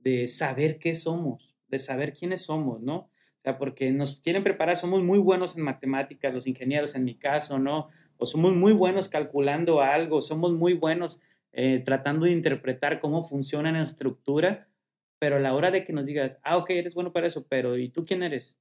[0.06, 2.96] de saber qué somos, de saber quiénes somos, ¿no?
[2.96, 3.10] O
[3.42, 7.58] sea, porque nos quieren preparar, somos muy buenos en matemáticas, los ingenieros en mi caso,
[7.58, 7.88] ¿no?
[8.16, 13.72] O somos muy buenos calculando algo, somos muy buenos eh, tratando de interpretar cómo funciona
[13.72, 14.68] la estructura,
[15.18, 17.76] pero a la hora de que nos digas, ah, ok, eres bueno para eso, pero
[17.76, 18.58] ¿y tú quién eres?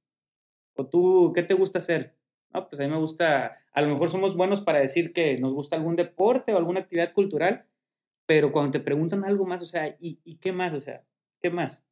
[0.74, 2.16] ¿O tú qué te gusta hacer?
[2.52, 5.52] No, pues a mí me gusta, a lo mejor somos buenos para decir que nos
[5.52, 7.66] gusta algún deporte o alguna actividad cultural,
[8.26, 10.74] pero cuando te preguntan algo más, o sea, ¿y, y qué más?
[10.74, 11.04] O sea,
[11.40, 11.84] ¿qué más?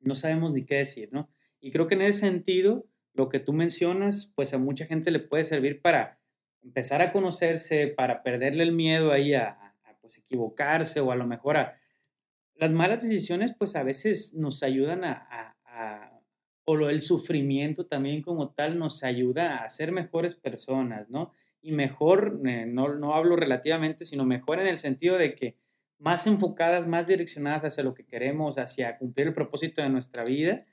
[0.00, 1.28] No sabemos ni qué decir, ¿no?
[1.60, 5.20] Y creo que en ese sentido, lo que tú mencionas, pues a mucha gente le
[5.20, 6.18] puede servir para
[6.62, 11.56] empezar a conocerse, para perderle el miedo ahí a, pues, equivocarse o a lo mejor
[11.56, 11.78] a...
[12.54, 16.20] Las malas decisiones, pues a veces nos ayudan a, a,
[16.64, 21.32] o el sufrimiento también como tal nos ayuda a ser mejores personas, ¿no?
[21.60, 25.56] Y mejor, eh, no, no hablo relativamente, sino mejor en el sentido de que
[25.98, 30.66] más enfocadas, más direccionadas hacia lo que queremos, hacia cumplir el propósito de nuestra vida.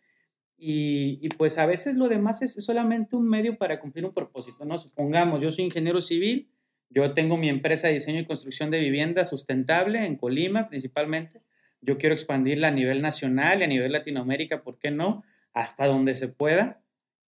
[0.58, 4.78] Y, pues a veces lo demás es solamente un medio para cumplir un propósito, ¿no?
[4.78, 6.50] Supongamos, yo soy ingeniero civil,
[6.90, 11.42] yo tengo mi empresa de diseño y construcción de vivienda sustentable en Colima principalmente.
[11.82, 15.24] Yo quiero expandirla a nivel nacional y a nivel Latinoamérica, ¿por qué no?
[15.54, 16.82] Hasta donde se pueda.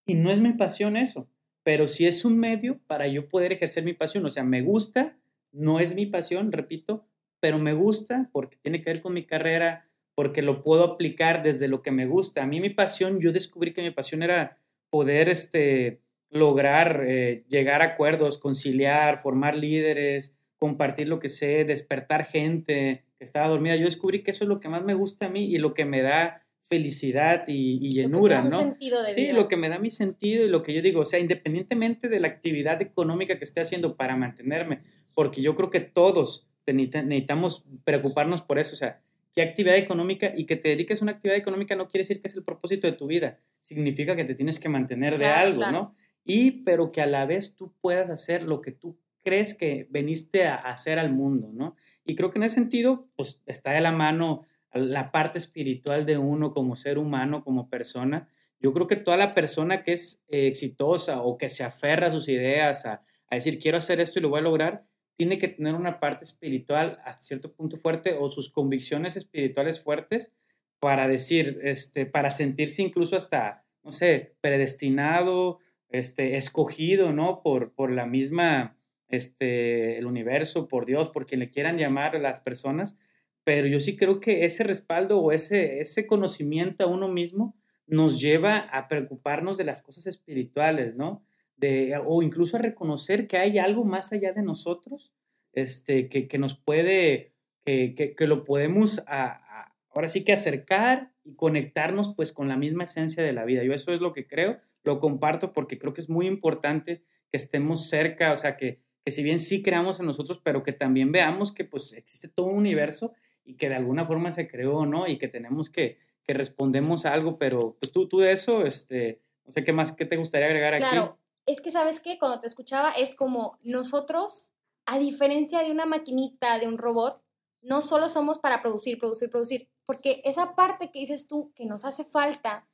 [0.06, 1.30] Y no es mi pasión eso,
[1.64, 4.26] pero sí es un medio para yo poder ejercer mi pasión.
[4.26, 5.18] O sea, me gusta,
[5.52, 7.06] no es mi pasión, repito,
[7.40, 11.68] pero me gusta porque tiene que ver con mi carrera, porque lo puedo aplicar desde
[11.68, 12.44] lo que me gusta.
[12.44, 14.58] A mí mi pasión, yo descubrí que mi pasión era
[14.90, 22.26] poder este, lograr eh, llegar a acuerdos, conciliar, formar líderes, compartir lo que sé, despertar
[22.26, 23.76] gente estaba dormida.
[23.76, 25.86] Yo descubrí que eso es lo que más me gusta a mí y lo que
[25.86, 28.78] me da felicidad y, llenura, ¿no?
[29.06, 32.08] sí, lo que me da mi sentido y lo que yo digo, o sea, independientemente
[32.08, 34.82] de la actividad económica que esté haciendo para mantenerme,
[35.14, 39.02] porque yo creo que todos necesitamos preocuparnos por eso, o sea,
[39.34, 42.30] qué actividad económica y que te dediques a una actividad económica no quiere decir que
[42.30, 45.94] es el propósito de tu vida, significa que te tienes que mantener de algo, ¿no?
[46.24, 50.46] Y pero que a la vez tú puedas hacer lo que tú crees que veniste
[50.46, 51.76] a hacer al mundo, ¿no?
[52.06, 56.18] Y creo que en ese sentido, pues está de la mano la parte espiritual de
[56.18, 58.30] uno como ser humano, como persona.
[58.60, 62.12] Yo creo que toda la persona que es eh, exitosa o que se aferra a
[62.12, 64.86] sus ideas, a, a decir, quiero hacer esto y lo voy a lograr,
[65.18, 70.34] tiene que tener una parte espiritual hasta cierto punto fuerte o sus convicciones espirituales fuertes
[70.80, 75.60] para decir, este, para sentirse incluso hasta, no sé, predestinado,
[75.90, 77.42] este, escogido, ¿no?
[77.44, 78.78] Por, por la misma,
[79.12, 82.98] este, el universo, por Dios, por quien le quieran llamar a las personas.
[83.44, 87.56] Pero yo sí creo que ese respaldo o ese, ese conocimiento a uno mismo
[87.88, 91.26] nos lleva a preocuparnos de las cosas espirituales, ¿no?
[91.58, 95.14] De, o incluso a reconocer que hay algo más allá de nosotros,
[95.52, 97.34] este, que, que nos puede,
[97.66, 103.22] que, que, lo podemos ahora sí que acercar y conectarnos pues con la misma esencia
[103.22, 103.64] de la vida.
[103.64, 107.38] Yo eso es lo que creo, lo comparto porque creo que es muy importante que
[107.38, 111.12] estemos cerca, o sea, que, que si bien sí creamos en nosotros, pero que también
[111.12, 115.08] veamos que pues existe todo un universo y que de alguna forma se creó, ¿no?
[115.08, 119.22] Y que tenemos que, que respondemos a algo, pero pues tú, tú de eso, este,
[119.46, 120.84] no sé qué más, qué te gustaría agregar aquí.
[120.84, 124.54] Claro, es que sabes que cuando te escuchaba es como nosotros,
[124.86, 127.24] a diferencia de una maquinita, de un robot,
[127.62, 131.86] no solo somos para producir, producir, producir, porque esa parte que dices tú que nos
[131.86, 132.68] hace falta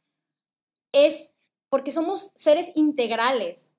[0.94, 1.36] es
[1.70, 3.76] porque somos seres integrales,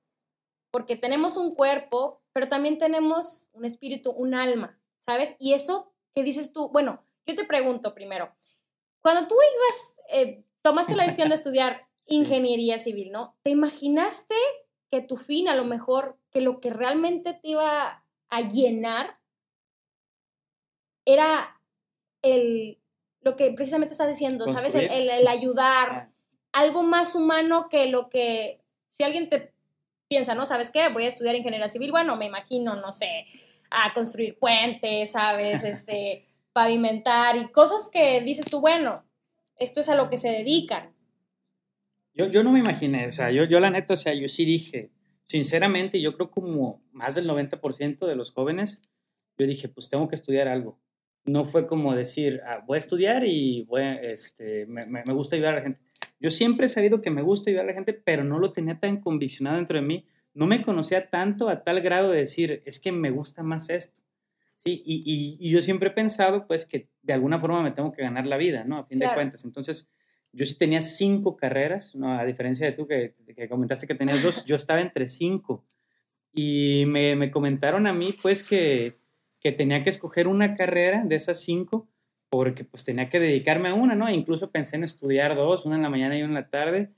[0.71, 5.35] porque tenemos un cuerpo, pero también tenemos un espíritu, un alma, ¿sabes?
[5.41, 8.33] Y eso que dices tú, bueno, yo te pregunto primero,
[9.01, 13.35] cuando tú ibas, eh, tomaste la decisión de estudiar ingeniería civil, ¿no?
[13.43, 14.37] ¿Te imaginaste
[14.89, 19.19] que tu fin, a lo mejor, que lo que realmente te iba a llenar
[21.07, 21.61] era
[22.23, 22.79] el,
[23.21, 24.77] lo que precisamente estás diciendo, ¿sabes?
[24.77, 26.13] El, ayudar, ah.
[26.53, 29.58] algo más humano que lo que, si alguien te
[30.09, 30.45] piensa, ¿no?
[30.45, 30.89] ¿Sabes qué?
[30.89, 33.27] Voy a estudiar ingeniería civil, bueno, me imagino, no sé,
[33.71, 35.63] a construir puentes, ¿sabes?
[35.63, 39.05] Este, pavimentar y cosas que dices tú, bueno,
[39.59, 40.95] esto es a lo que se dedican.
[42.15, 44.45] Yo, yo no me imaginé, o sea, yo, yo la neta, o sea, yo sí
[44.45, 44.91] dije,
[45.25, 48.81] sinceramente, yo creo como más del 90% de los jóvenes,
[49.37, 50.81] yo dije, pues tengo que estudiar algo
[51.29, 55.55] no fue como decir, ah, voy a estudiar y voy este, me, me, gusta ayudar
[55.55, 55.81] a la gente.
[56.21, 58.79] Yo siempre he sabido que me gusta ayudar a la gente, pero no lo tenía
[58.79, 60.07] tan conviccionado dentro de mí.
[60.35, 64.01] No me conocía tanto a tal grado de decir, es que me gusta más esto.
[64.57, 67.93] Sí, y, y, y yo siempre he pensado, pues, que de alguna forma me tengo
[67.93, 68.79] que ganar la vida, ¿no?
[68.79, 69.45] A fin de cuentas.
[69.45, 69.89] Entonces,
[70.33, 72.13] yo sí tenía cinco carreras, ¿no?
[72.13, 75.65] A diferencia de tú que, que comentaste que tenías dos, yo estaba entre cinco.
[76.35, 78.99] Y me, me comentaron a mí, pues, que
[79.41, 81.89] que tenía que escoger una carrera de esas cinco
[82.31, 84.11] porque pues tenía que dedicarme a una, ¿no?
[84.11, 86.91] incluso pensé en estudiar dos, una en la mañana y una en la tarde,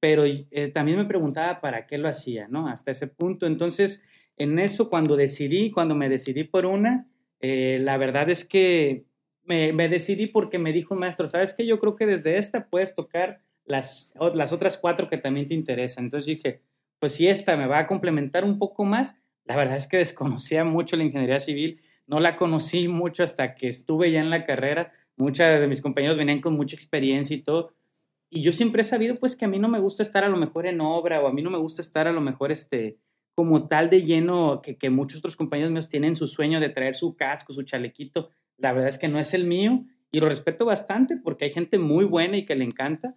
[0.00, 2.68] pero eh, también me preguntaba para qué lo hacía, ¿no?
[2.68, 3.46] Hasta ese punto.
[3.46, 4.04] Entonces,
[4.36, 7.08] en eso, cuando decidí, cuando me decidí por una,
[7.40, 9.06] eh, la verdad es que
[9.44, 11.66] me, decidí porque me dijo un maestro, ¿sabes qué?
[11.66, 16.04] Yo creo que desde esta puedes tocar las, las otras cuatro que también te interesan.
[16.04, 16.60] Entonces dije,
[16.98, 20.64] pues si esta me va a complementar un poco más, la verdad es que desconocía
[20.64, 24.90] mucho la ingeniería civil, no la conocí mucho hasta que estuve ya en la carrera.
[25.16, 27.74] Muchas de mis compañeros venían con mucha experiencia y todo.
[28.30, 30.36] Y yo siempre he sabido pues que a mí no me gusta estar a lo
[30.36, 32.98] mejor en obra o a mí no me gusta estar a lo mejor este
[33.34, 36.94] como tal de lleno que, que muchos otros compañeros míos tienen su sueño de traer
[36.94, 38.30] su casco, su chalequito.
[38.56, 41.78] La verdad es que no es el mío y lo respeto bastante porque hay gente
[41.78, 43.14] muy buena y que le encanta,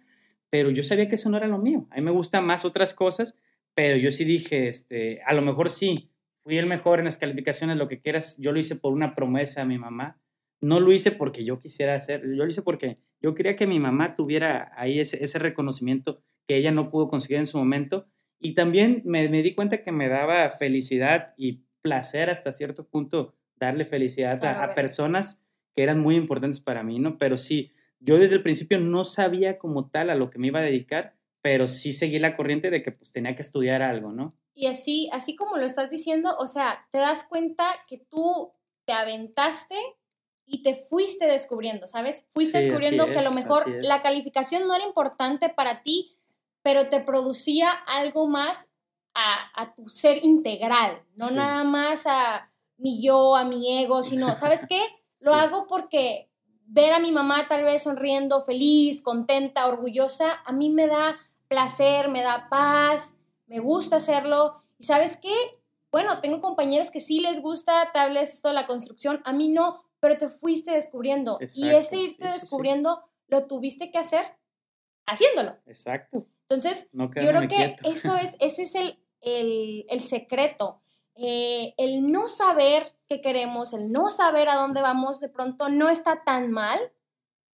[0.50, 1.86] pero yo sabía que eso no era lo mío.
[1.90, 3.36] A mí me gustan más otras cosas,
[3.74, 6.08] pero yo sí dije, este, a lo mejor sí,
[6.42, 8.36] fui el mejor en las calificaciones, lo que quieras.
[8.38, 10.20] Yo lo hice por una promesa a mi mamá.
[10.60, 13.80] No lo hice porque yo quisiera hacer, yo lo hice porque yo quería que mi
[13.80, 18.06] mamá tuviera ahí ese, ese reconocimiento que ella no pudo conseguir en su momento.
[18.38, 23.34] Y también me, me, di cuenta que me daba felicidad y placer hasta cierto punto
[23.56, 27.18] darle felicidad a, a, personas que eran muy importantes para mí, ¿no?
[27.18, 30.58] Pero sí, yo desde el principio no sabía como tal a lo que me iba
[30.58, 34.34] a dedicar, pero sí seguí la corriente de que pues tenía que estudiar algo, ¿no?
[34.54, 38.52] Y así, así como lo estás diciendo, o sea, te das cuenta que tú
[38.84, 39.76] te aventaste
[40.44, 42.28] y te fuiste descubriendo, ¿sabes?
[42.34, 46.18] Fuiste descubriendo que a lo mejor la calificación no era importante para ti,
[46.62, 48.68] pero te producía algo más
[49.14, 54.66] a, tu ser integral, no nada más a mi yo, a mi ego, sino, ¿sabes
[54.66, 54.80] qué?
[55.20, 56.30] Lo hago porque
[56.66, 62.08] ver a mi mamá tal vez sonriendo, feliz, contenta, orgullosa, a mí me da placer,
[62.08, 63.18] me da paz,
[63.52, 64.54] me gusta hacerlo.
[64.78, 65.34] ¿Y sabes qué?
[65.90, 69.48] Bueno, tengo compañeros que sí les gusta tal vez esto de la construcción, a mí
[69.48, 71.38] no, pero te fuiste descubriendo.
[71.54, 74.24] y ese irte descubriendo lo tuviste que hacer
[75.06, 75.58] haciéndolo.
[75.66, 76.26] Exacto.
[76.48, 80.80] Entonces, yo creo que eso es, ese es el, el, secreto.
[81.14, 85.90] Eh, el no saber qué queremos, el no saber a dónde vamos, de pronto no
[85.90, 86.80] está tan mal,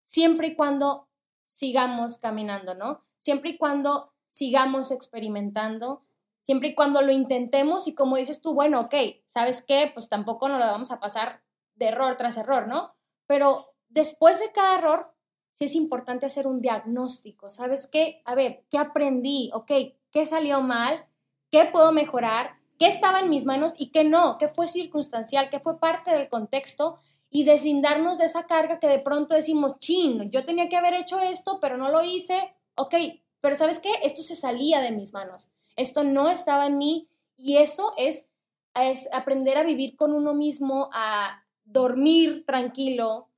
[0.05, 1.09] siempre y cuando
[1.49, 3.05] sigamos caminando, ¿no?
[3.19, 6.03] Siempre y cuando sigamos experimentando,
[6.41, 8.95] siempre y cuando lo intentemos y como dices tú, bueno, ok,
[9.27, 9.91] ¿sabes qué?
[9.93, 11.43] Pues tampoco nos lo vamos a pasar
[11.75, 12.95] de error tras error, ¿no?
[13.27, 15.15] Pero después de cada error,
[15.53, 18.23] sí es importante hacer un diagnóstico, ¿sabes qué?
[18.25, 19.51] A ver, ¿qué aprendí?
[19.53, 19.71] Ok,
[20.11, 21.07] ¿qué salió mal?
[21.51, 22.59] ¿Qué puedo mejorar?
[22.79, 24.39] ¿Qué estaba en mis manos y qué no?
[24.39, 25.51] ¿Qué fue circunstancial?
[25.51, 26.99] ¿Qué fue parte del contexto?
[27.29, 31.19] Y deslindarnos de esa carga que de pronto decimos, chin, yo tenía que haber hecho
[31.19, 32.55] esto, pero no lo hice.
[32.77, 32.95] Ok,
[33.41, 33.91] pero ¿sabes qué?
[34.03, 35.49] Esto se salía de mis manos.
[35.77, 38.29] Esto no estaba en mí y eso es,
[38.75, 43.29] es aprender a vivir con uno mismo, a dormir tranquilo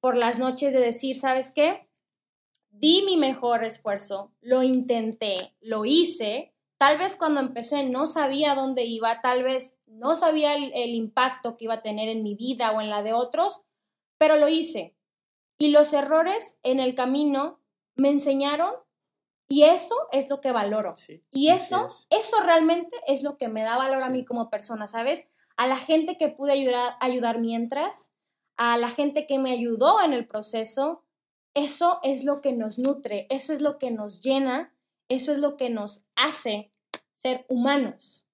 [0.00, 1.88] por las noches de decir, ¿sabes qué?
[2.70, 6.54] Di mi mejor esfuerzo, lo intenté, lo hice.
[6.78, 11.56] Tal vez cuando empecé no sabía dónde iba, tal vez no sabía el, el impacto
[11.56, 13.62] que iba a tener en mi vida o en la de otros,
[14.16, 14.96] pero lo hice.
[15.58, 17.60] Y los errores en el camino
[17.94, 18.72] me enseñaron
[19.52, 20.94] y eso es lo que valoro.
[21.30, 25.28] y eso, eso realmente es lo que me da valor a mí como persona, ¿sabes?
[25.58, 28.12] A la gente que pude ayudar, ayudar mientras,
[28.56, 31.04] a la gente que me ayudó en el proceso,
[31.52, 34.72] eso es lo que nos nutre, eso es lo que nos llena,
[35.10, 36.72] eso es lo que nos hace
[37.12, 38.26] ser humanos.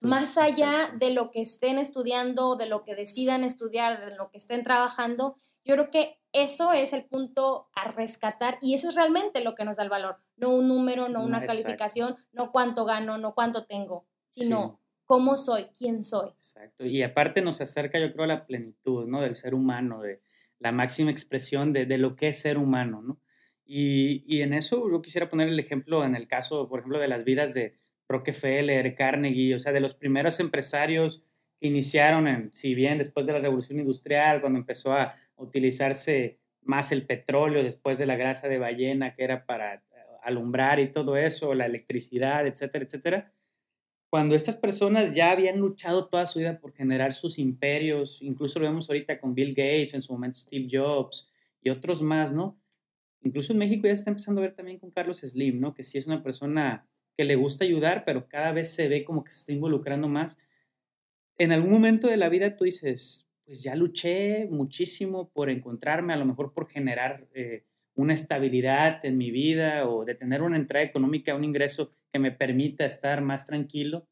[0.00, 4.38] Más allá de lo que estén estudiando, de lo que decidan estudiar, de lo que
[4.38, 9.44] estén trabajando, yo creo que eso es el punto a rescatar y eso es realmente
[9.44, 13.18] lo que nos da el valor, no un número, no una calificación, no cuánto gano,
[13.18, 16.30] no cuánto tengo, sino cómo soy, quién soy.
[16.30, 19.20] Exacto, y aparte nos acerca yo creo a la plenitud, ¿no?
[19.20, 20.20] Del ser humano, de
[20.58, 23.20] la máxima expresión de, de lo que es ser humano, ¿no?
[23.64, 27.08] Y, y, en eso yo quisiera poner el ejemplo en el caso, por ejemplo, de
[27.08, 31.24] las vidas de Rockefeller, Carnegie, o sea, de los primeros empresarios
[31.58, 36.92] que iniciaron, en, si bien después de la revolución industrial, cuando empezó a utilizarse más
[36.92, 39.82] el petróleo después de la grasa de ballena que era para
[40.22, 43.32] alumbrar y todo eso, la electricidad, etcétera, etcétera.
[44.10, 48.66] Cuando estas personas ya habían luchado toda su vida por generar sus imperios, incluso lo
[48.66, 51.30] vemos ahorita con Bill Gates, en su momento Steve Jobs
[51.62, 52.60] y otros más, ¿no?
[53.22, 55.74] Incluso en México ya se está empezando a ver también con Carlos Slim, ¿no?
[55.74, 59.24] Que sí es una persona que le gusta ayudar, pero cada vez se ve como
[59.24, 60.38] que se está involucrando más.
[61.38, 66.16] En algún momento de la vida tú dices, pues ya luché muchísimo por encontrarme, a
[66.16, 70.84] lo mejor por generar eh, una estabilidad en mi vida o de tener una entrada
[70.84, 74.08] económica, un ingreso que me permita estar más tranquilo.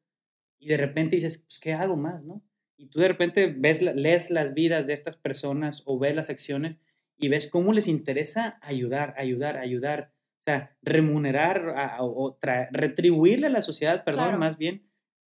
[0.58, 2.42] Y de repente dices, pues, ¿qué hago más, no?
[2.76, 6.78] Y tú de repente ves, lees las vidas de estas personas o ves las acciones
[7.18, 10.12] y ves cómo les interesa ayudar, ayudar, ayudar.
[10.40, 12.38] O sea, remunerar o
[12.72, 14.86] retribuirle a la sociedad, perdón, más bien,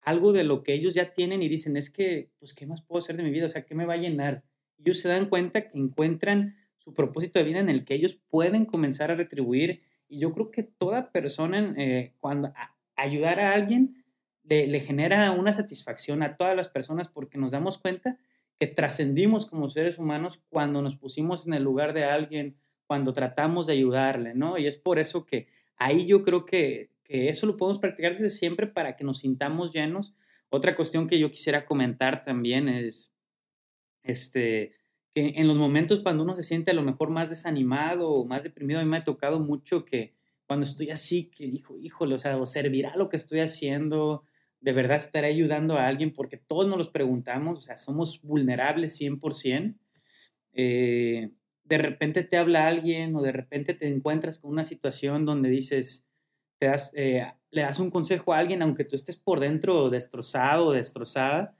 [0.02, 2.98] algo de lo que ellos ya tienen y dicen, es que, pues, ¿qué más puedo
[2.98, 3.46] hacer de mi vida?
[3.46, 4.44] O sea, ¿qué me va a llenar?
[4.78, 6.56] Ellos se dan cuenta que encuentran
[6.86, 9.82] su propósito de vida en el que ellos pueden comenzar a retribuir.
[10.08, 12.52] Y yo creo que toda persona, eh, cuando
[12.94, 14.04] ayudar a alguien,
[14.44, 18.20] le, genera una satisfacción a todas las personas porque nos damos cuenta
[18.60, 23.66] que trascendimos como seres humanos cuando nos pusimos en el lugar de alguien, cuando tratamos
[23.66, 24.56] de ayudarle, ¿no?
[24.56, 28.68] Y es por eso que ahí yo creo que eso lo podemos practicar desde siempre
[28.68, 30.14] para que nos sintamos llenos.
[30.50, 33.12] Otra cuestión que yo quisiera comentar también es
[34.04, 34.72] este,
[35.16, 38.80] en los momentos cuando uno se siente a lo mejor más desanimado o más deprimido,
[38.80, 40.14] a mí me ha tocado mucho que
[40.46, 44.24] cuando estoy así, que dijo, híjole, o sea, o servirá lo que estoy haciendo,
[44.60, 49.00] de verdad estaré ayudando a alguien, porque todos nos los preguntamos, o sea, somos vulnerables
[49.00, 49.78] 100%.
[50.52, 51.30] Eh,
[51.64, 56.08] de repente te habla alguien o de repente te encuentras con una situación donde dices,
[56.58, 60.68] te das, eh, le das un consejo a alguien, aunque tú estés por dentro destrozado
[60.68, 61.56] o destrozada,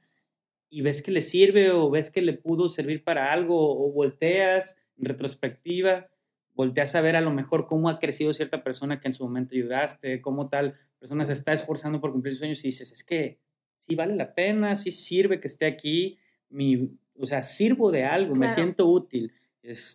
[0.68, 4.78] y ves que le sirve o ves que le pudo servir para algo, o volteas
[4.98, 6.08] en retrospectiva,
[6.54, 9.54] volteas a ver a lo mejor cómo ha crecido cierta persona que en su momento
[9.54, 13.38] ayudaste, cómo tal persona se está esforzando por cumplir sus sueños y dices, es que
[13.76, 18.34] sí vale la pena, sí sirve que esté aquí, mi, o sea, sirvo de algo,
[18.34, 19.32] me siento útil.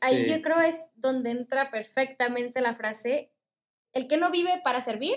[0.01, 3.31] Ahí yo este creo es donde entra perfectamente la frase,
[3.93, 5.15] el que no vive para servir,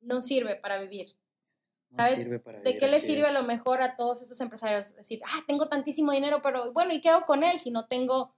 [0.00, 1.08] no sirve para vivir.
[1.96, 2.28] ¿Sabes?
[2.28, 4.94] ¿De qué le sirve a lo mejor a todos estos empresarios?
[4.94, 8.34] Decir, ah, tengo tantísimo dinero, pero bueno, ¿y qué hago con él si no tengo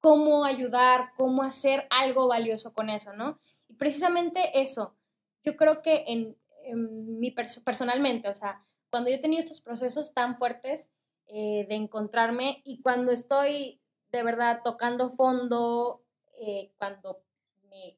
[0.00, 3.40] cómo ayudar, cómo hacer algo valioso con eso, ¿no?
[3.68, 4.96] Y precisamente eso,
[5.44, 6.36] yo creo que en,
[6.74, 7.30] mi
[7.64, 10.90] personalmente, o sea, cuando yo he tenido estos procesos tan fuertes
[11.26, 13.80] eh, de encontrarme y cuando estoy
[14.12, 16.02] de verdad tocando fondo,
[16.40, 17.22] eh, cuando
[17.70, 17.96] me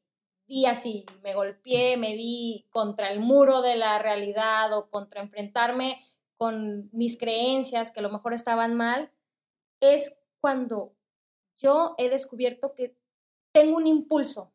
[0.53, 6.03] y así, me golpeé, me di contra el muro de la realidad o contra enfrentarme
[6.35, 9.13] con mis creencias que a lo mejor estaban mal,
[9.79, 10.93] es cuando
[11.57, 12.97] yo he descubierto que
[13.53, 14.51] tengo un impulso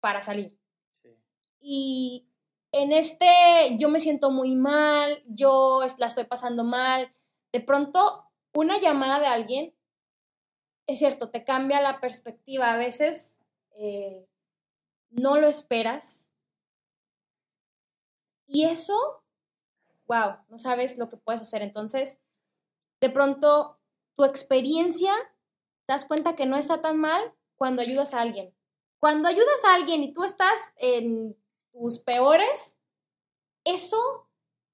[0.00, 0.58] para salir.
[1.60, 2.26] Y
[2.72, 7.14] en este yo me siento muy mal, yo la estoy pasando mal.
[7.52, 9.74] De pronto, una llamada de alguien,
[10.88, 12.72] es cierto, te cambia la perspectiva.
[12.72, 13.38] A veces
[13.78, 14.28] eh,
[15.10, 16.30] no lo esperas.
[18.46, 19.22] Y eso,
[20.06, 21.62] wow, no sabes lo que puedes hacer.
[21.62, 22.20] Entonces,
[23.00, 23.78] de pronto,
[24.16, 25.12] tu experiencia,
[25.86, 28.54] te das cuenta que no está tan mal cuando ayudas a alguien.
[28.98, 31.36] Cuando ayudas a alguien y tú estás en
[31.72, 32.78] tus peores,
[33.64, 34.28] eso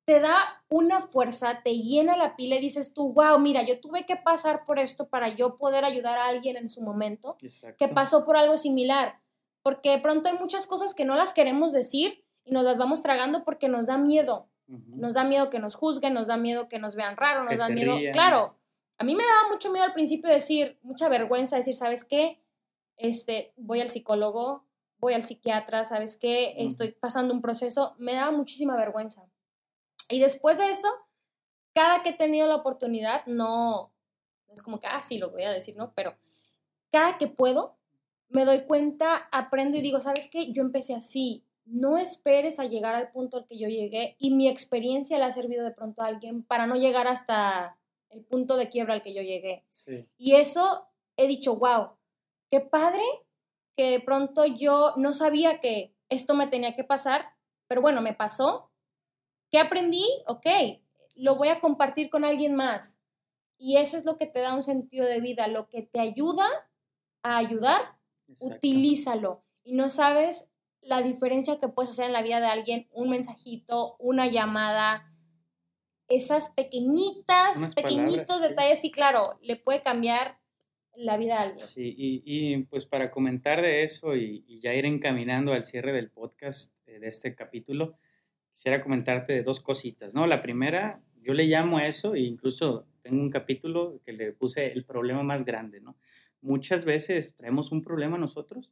[0.05, 4.05] te da una fuerza, te llena la pila y dices tú, wow, mira, yo tuve
[4.05, 7.37] que pasar por esto para yo poder ayudar a alguien en su momento
[7.79, 9.21] que pasó por algo similar.
[9.65, 13.03] Porque de pronto hay muchas cosas que no las queremos decir y nos las vamos
[13.03, 14.49] tragando porque nos da miedo.
[14.67, 17.69] Nos da miedo que nos juzguen, nos da miedo que nos vean raro, nos da
[17.69, 17.97] miedo.
[18.13, 18.57] Claro,
[18.99, 22.41] a mí me daba mucho miedo al principio decir, mucha vergüenza decir, ¿sabes qué?
[22.97, 24.65] Este, voy al psicólogo,
[24.99, 26.55] voy al psiquiatra, ¿sabes qué?
[26.59, 29.27] Estoy pasando un proceso, me daba muchísima vergüenza.
[30.09, 30.89] Y después de eso,
[31.75, 33.93] cada que he tenido la oportunidad, no,
[34.53, 35.93] es como que, ah, sí, lo voy a decir, ¿no?
[35.95, 36.17] Pero
[36.93, 37.77] cada que puedo,
[38.29, 40.53] me doy cuenta, aprendo y digo, ¿sabes qué?
[40.53, 41.45] Yo empecé así.
[41.65, 45.33] No esperes a llegar al punto al que yo llegué y mi experiencia le ha
[45.33, 47.79] servido de pronto a alguien para no llegar hasta
[48.11, 49.65] el punto de quiebra al que yo llegué.
[50.17, 51.91] Y eso he dicho, wow,
[52.51, 53.03] qué padre
[53.77, 57.35] que de pronto yo no sabía que esto me tenía que pasar,
[57.67, 58.71] pero bueno, me pasó.
[59.51, 60.07] ¿Qué aprendí?
[60.27, 60.47] Ok,
[61.17, 63.01] lo voy a compartir con alguien más.
[63.59, 66.47] Y eso es lo que te da un sentido de vida, lo que te ayuda
[67.23, 67.97] a ayudar,
[68.41, 69.45] utilízalo.
[69.63, 73.97] Y no sabes la diferencia que puedes hacer en la vida de alguien, un mensajito,
[73.99, 75.11] una llamada,
[76.09, 80.39] esas pequeñitas, pequeñitos detalles, sí, claro, le puede cambiar
[80.97, 81.65] la vida a alguien.
[81.65, 86.75] Sí, y, pues para comentar de eso y, ya ir encaminando al cierre del podcast
[86.87, 87.97] eh, de este capítulo,
[88.53, 90.27] quisiera comentarte de dos cositas, ¿no?
[90.27, 94.73] La primera, yo le llamo a eso, e incluso tengo un capítulo que le puse
[94.73, 95.97] el problema más grande, ¿no?
[96.45, 98.71] Muchas veces traemos un problema nosotros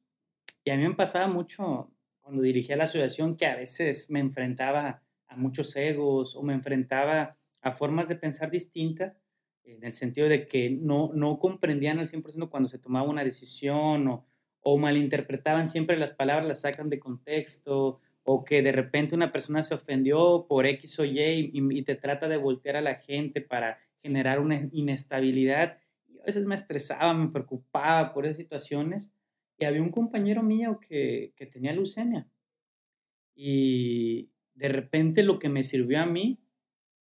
[0.62, 5.03] y a mí me pasaba mucho cuando dirigía la asociación que a veces me enfrentaba
[5.27, 9.16] a muchos egos o me enfrentaba a formas de pensar distintas
[9.64, 14.07] en el sentido de que no, no comprendían al 100% cuando se tomaba una decisión
[14.07, 14.27] o,
[14.61, 19.62] o malinterpretaban siempre las palabras, las sacan de contexto o que de repente una persona
[19.62, 23.79] se ofendió por X o Y y, te trata de voltear a la gente para
[24.03, 25.79] generar una inestabilidad.
[26.23, 29.12] A veces me estresaba, me preocupaba por esas situaciones.
[29.59, 32.29] Y había un compañero mío que, que tenía leucemia.
[33.35, 36.41] Y de repente lo que me sirvió a mí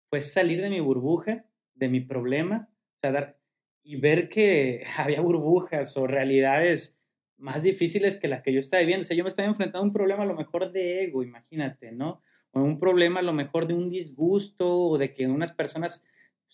[0.09, 1.45] fue salir de mi burbuja
[1.81, 3.39] de mi problema, o sea, dar,
[3.83, 6.99] y ver que había burbujas o realidades
[7.37, 9.01] más difíciles que las que yo estaba viviendo.
[9.01, 11.91] O sea, yo me estaba enfrentando a un problema a lo mejor de ego, imagínate,
[11.91, 12.21] ¿no?
[12.51, 16.05] O un problema a lo mejor de un disgusto o de que unas personas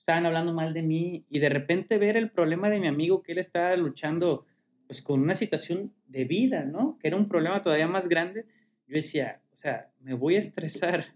[0.08, 3.34] estaban hablando mal de mí y de repente ver el problema de mi amigo que
[3.34, 4.46] él estaba luchando
[4.86, 6.98] pues con una situación de vida, ¿no?
[6.98, 8.46] Que era un problema todavía más grande.
[8.88, 11.08] Yo decía, o sea, me voy a estresar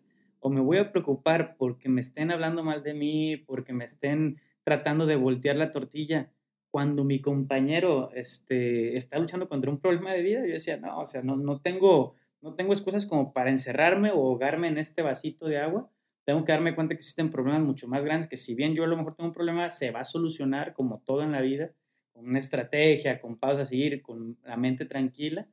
[0.41, 4.41] o me voy a preocupar porque me estén hablando mal de mí, porque me estén
[4.65, 6.29] tratando de voltear la tortilla,
[6.69, 11.05] cuando mi compañero este, está luchando contra un problema de vida, yo decía, no, o
[11.05, 15.45] sea, no, no, tengo, no tengo excusas como para encerrarme o ahogarme en este vasito
[15.45, 15.89] de agua.
[16.25, 18.87] Tengo que darme cuenta que existen problemas mucho más grandes, que si bien yo a
[18.87, 21.71] lo mejor tengo un problema, se va a solucionar como todo en la vida,
[22.11, 25.47] con una estrategia, con pasos a seguir, con la mente tranquila.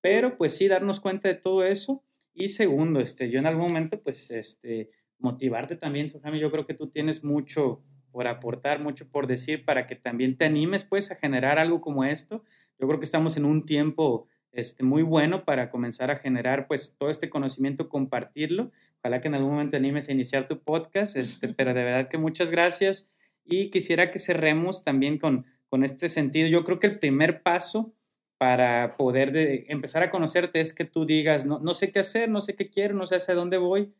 [0.00, 2.04] Pero pues sí, darnos cuenta de todo eso
[2.34, 6.74] y segundo, este, yo en algún momento, pues, este, motivarte también, Sojami, yo creo que
[6.74, 11.16] tú tienes mucho por aportar, mucho por decir para que también te animes, pues, a
[11.16, 12.42] generar algo como esto.
[12.78, 16.96] Yo creo que estamos en un tiempo este, muy bueno para comenzar a generar, pues,
[16.98, 18.70] todo este conocimiento, compartirlo.
[19.00, 22.18] Ojalá que en algún momento animes a iniciar tu podcast, este, pero de verdad que
[22.18, 23.10] muchas gracias
[23.44, 26.48] y quisiera que cerremos también con, con este sentido.
[26.48, 27.94] Yo creo que el primer paso
[28.38, 32.28] para poder de, empezar a conocerte es que tú digas, no, no sé qué hacer,
[32.28, 33.92] no sé qué quiero, no sé hacia dónde voy,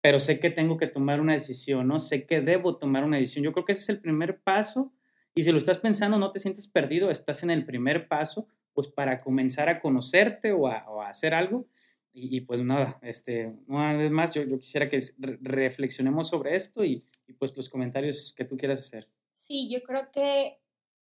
[0.00, 1.98] pero sé que tengo que tomar una decisión, ¿no?
[1.98, 3.44] Sé que debo tomar una decisión.
[3.44, 4.92] Yo creo que ese es el primer paso
[5.34, 8.88] y si lo estás pensando, no te sientes perdido, estás en el primer paso, pues
[8.88, 11.66] para comenzar a conocerte o a, hacer algo.
[12.12, 14.98] Y, pues nada, este, una vez más, yo, yo quisiera que
[15.40, 19.06] reflexionemos sobre esto y, y pues los comentarios que tú quieras hacer.
[19.34, 20.58] Sí, yo creo que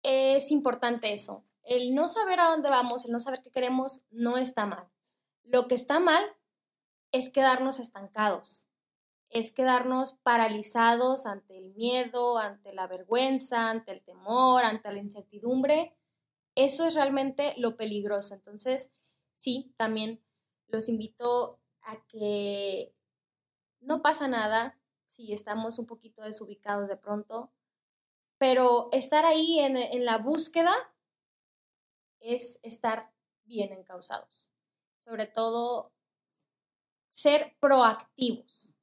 [0.03, 4.39] es importante eso, el no saber a dónde vamos, el no saber qué queremos, no
[4.39, 4.89] está mal.
[5.45, 6.25] Lo que está mal
[7.13, 8.67] es quedarnos estancados,
[9.29, 15.95] es quedarnos paralizados ante el miedo, ante la vergüenza, ante el temor, ante la incertidumbre.
[16.59, 18.35] Eso es realmente lo peligroso.
[18.35, 18.93] Entonces,
[19.35, 20.21] sí, también
[20.67, 22.95] los invito a que
[23.81, 27.53] no pasa nada si estamos un poquito desubicados de pronto,
[28.39, 30.75] pero estar ahí en, en la búsqueda
[32.21, 33.13] es estar
[33.45, 34.51] bien encausados.
[35.05, 35.93] Sobre todo,
[37.09, 38.75] ser proactivos.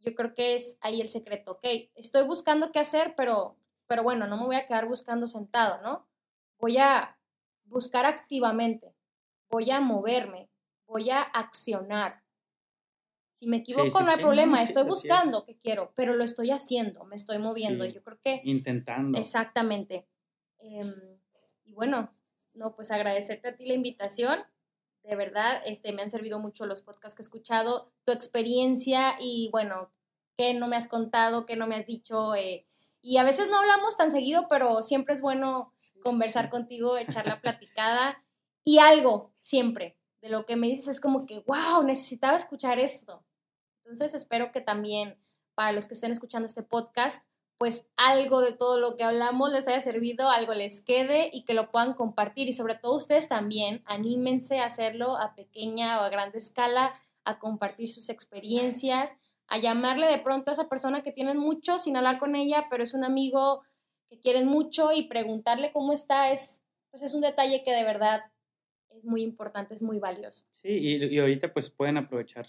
[0.00, 1.52] Yo creo que es ahí el secreto.
[1.52, 1.64] Ok,
[1.94, 3.56] estoy buscando qué hacer, pero,
[3.86, 6.08] pero bueno, no me voy a quedar buscando sentado, ¿no?
[6.62, 7.18] Voy a
[7.64, 8.94] buscar activamente,
[9.50, 10.48] voy a moverme,
[10.86, 12.22] voy a accionar.
[13.32, 17.16] Si me equivoco, no hay problema, estoy buscando qué quiero, pero lo estoy haciendo, me
[17.16, 17.84] estoy moviendo.
[17.84, 18.42] Yo creo que...
[18.44, 19.18] Intentando.
[19.18, 20.06] Exactamente.
[20.60, 20.94] Em,
[21.64, 22.12] y bueno,
[22.54, 24.44] no, pues agradecerte a ti la invitación.
[25.02, 29.48] De verdad, este, me han servido mucho los podcasts que he escuchado, tu experiencia y
[29.50, 29.90] bueno,
[30.36, 32.36] qué no me has contado, qué no me has dicho.
[32.36, 32.68] Eh,
[33.02, 35.72] y a veces no hablamos tan seguido, pero siempre es bueno
[36.02, 38.24] conversar contigo, echar la platicada
[38.64, 43.24] y algo, siempre, de lo que me dices es como que, wow, necesitaba escuchar esto.
[43.78, 45.18] Entonces espero que también
[45.54, 47.26] para los que estén escuchando este podcast,
[47.58, 51.54] pues algo de todo lo que hablamos les haya servido, algo les quede y que
[51.54, 52.48] lo puedan compartir.
[52.48, 56.94] Y sobre todo ustedes también, anímense a hacerlo a pequeña o a grande escala,
[57.24, 59.16] a compartir sus experiencias,
[59.52, 62.82] a llamarle de pronto a esa persona que tienen mucho sin hablar con ella, pero
[62.82, 63.62] es un amigo
[64.08, 68.22] que quieren mucho y preguntarle cómo está es, pues es un detalle que de verdad
[68.88, 70.46] es muy importante, es muy valioso.
[70.52, 72.46] Sí, y, y ahorita pues pueden aprovechar.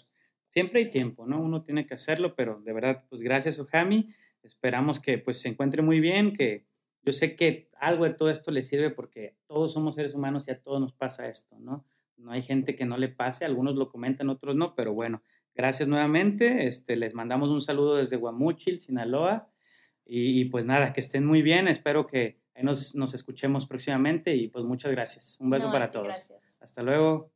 [0.47, 1.41] Siempre hay tiempo, ¿no?
[1.41, 4.13] Uno tiene que hacerlo, pero de verdad, pues gracias, Ojami.
[4.41, 6.65] Esperamos que pues se encuentre muy bien, que
[7.01, 10.51] yo sé que algo de todo esto le sirve porque todos somos seres humanos y
[10.51, 11.83] a todos nos pasa esto, ¿no?
[12.15, 15.21] No hay gente que no le pase, algunos lo comentan, otros no, pero bueno,
[15.55, 16.67] gracias nuevamente.
[16.67, 19.49] Este, les mandamos un saludo desde Guamuchil, Sinaloa.
[20.05, 21.67] Y, pues nada, que estén muy bien.
[21.67, 25.39] Espero que nos, nos escuchemos próximamente y pues muchas gracias.
[25.39, 26.33] Un beso para todos.
[26.59, 27.31] Hasta luego.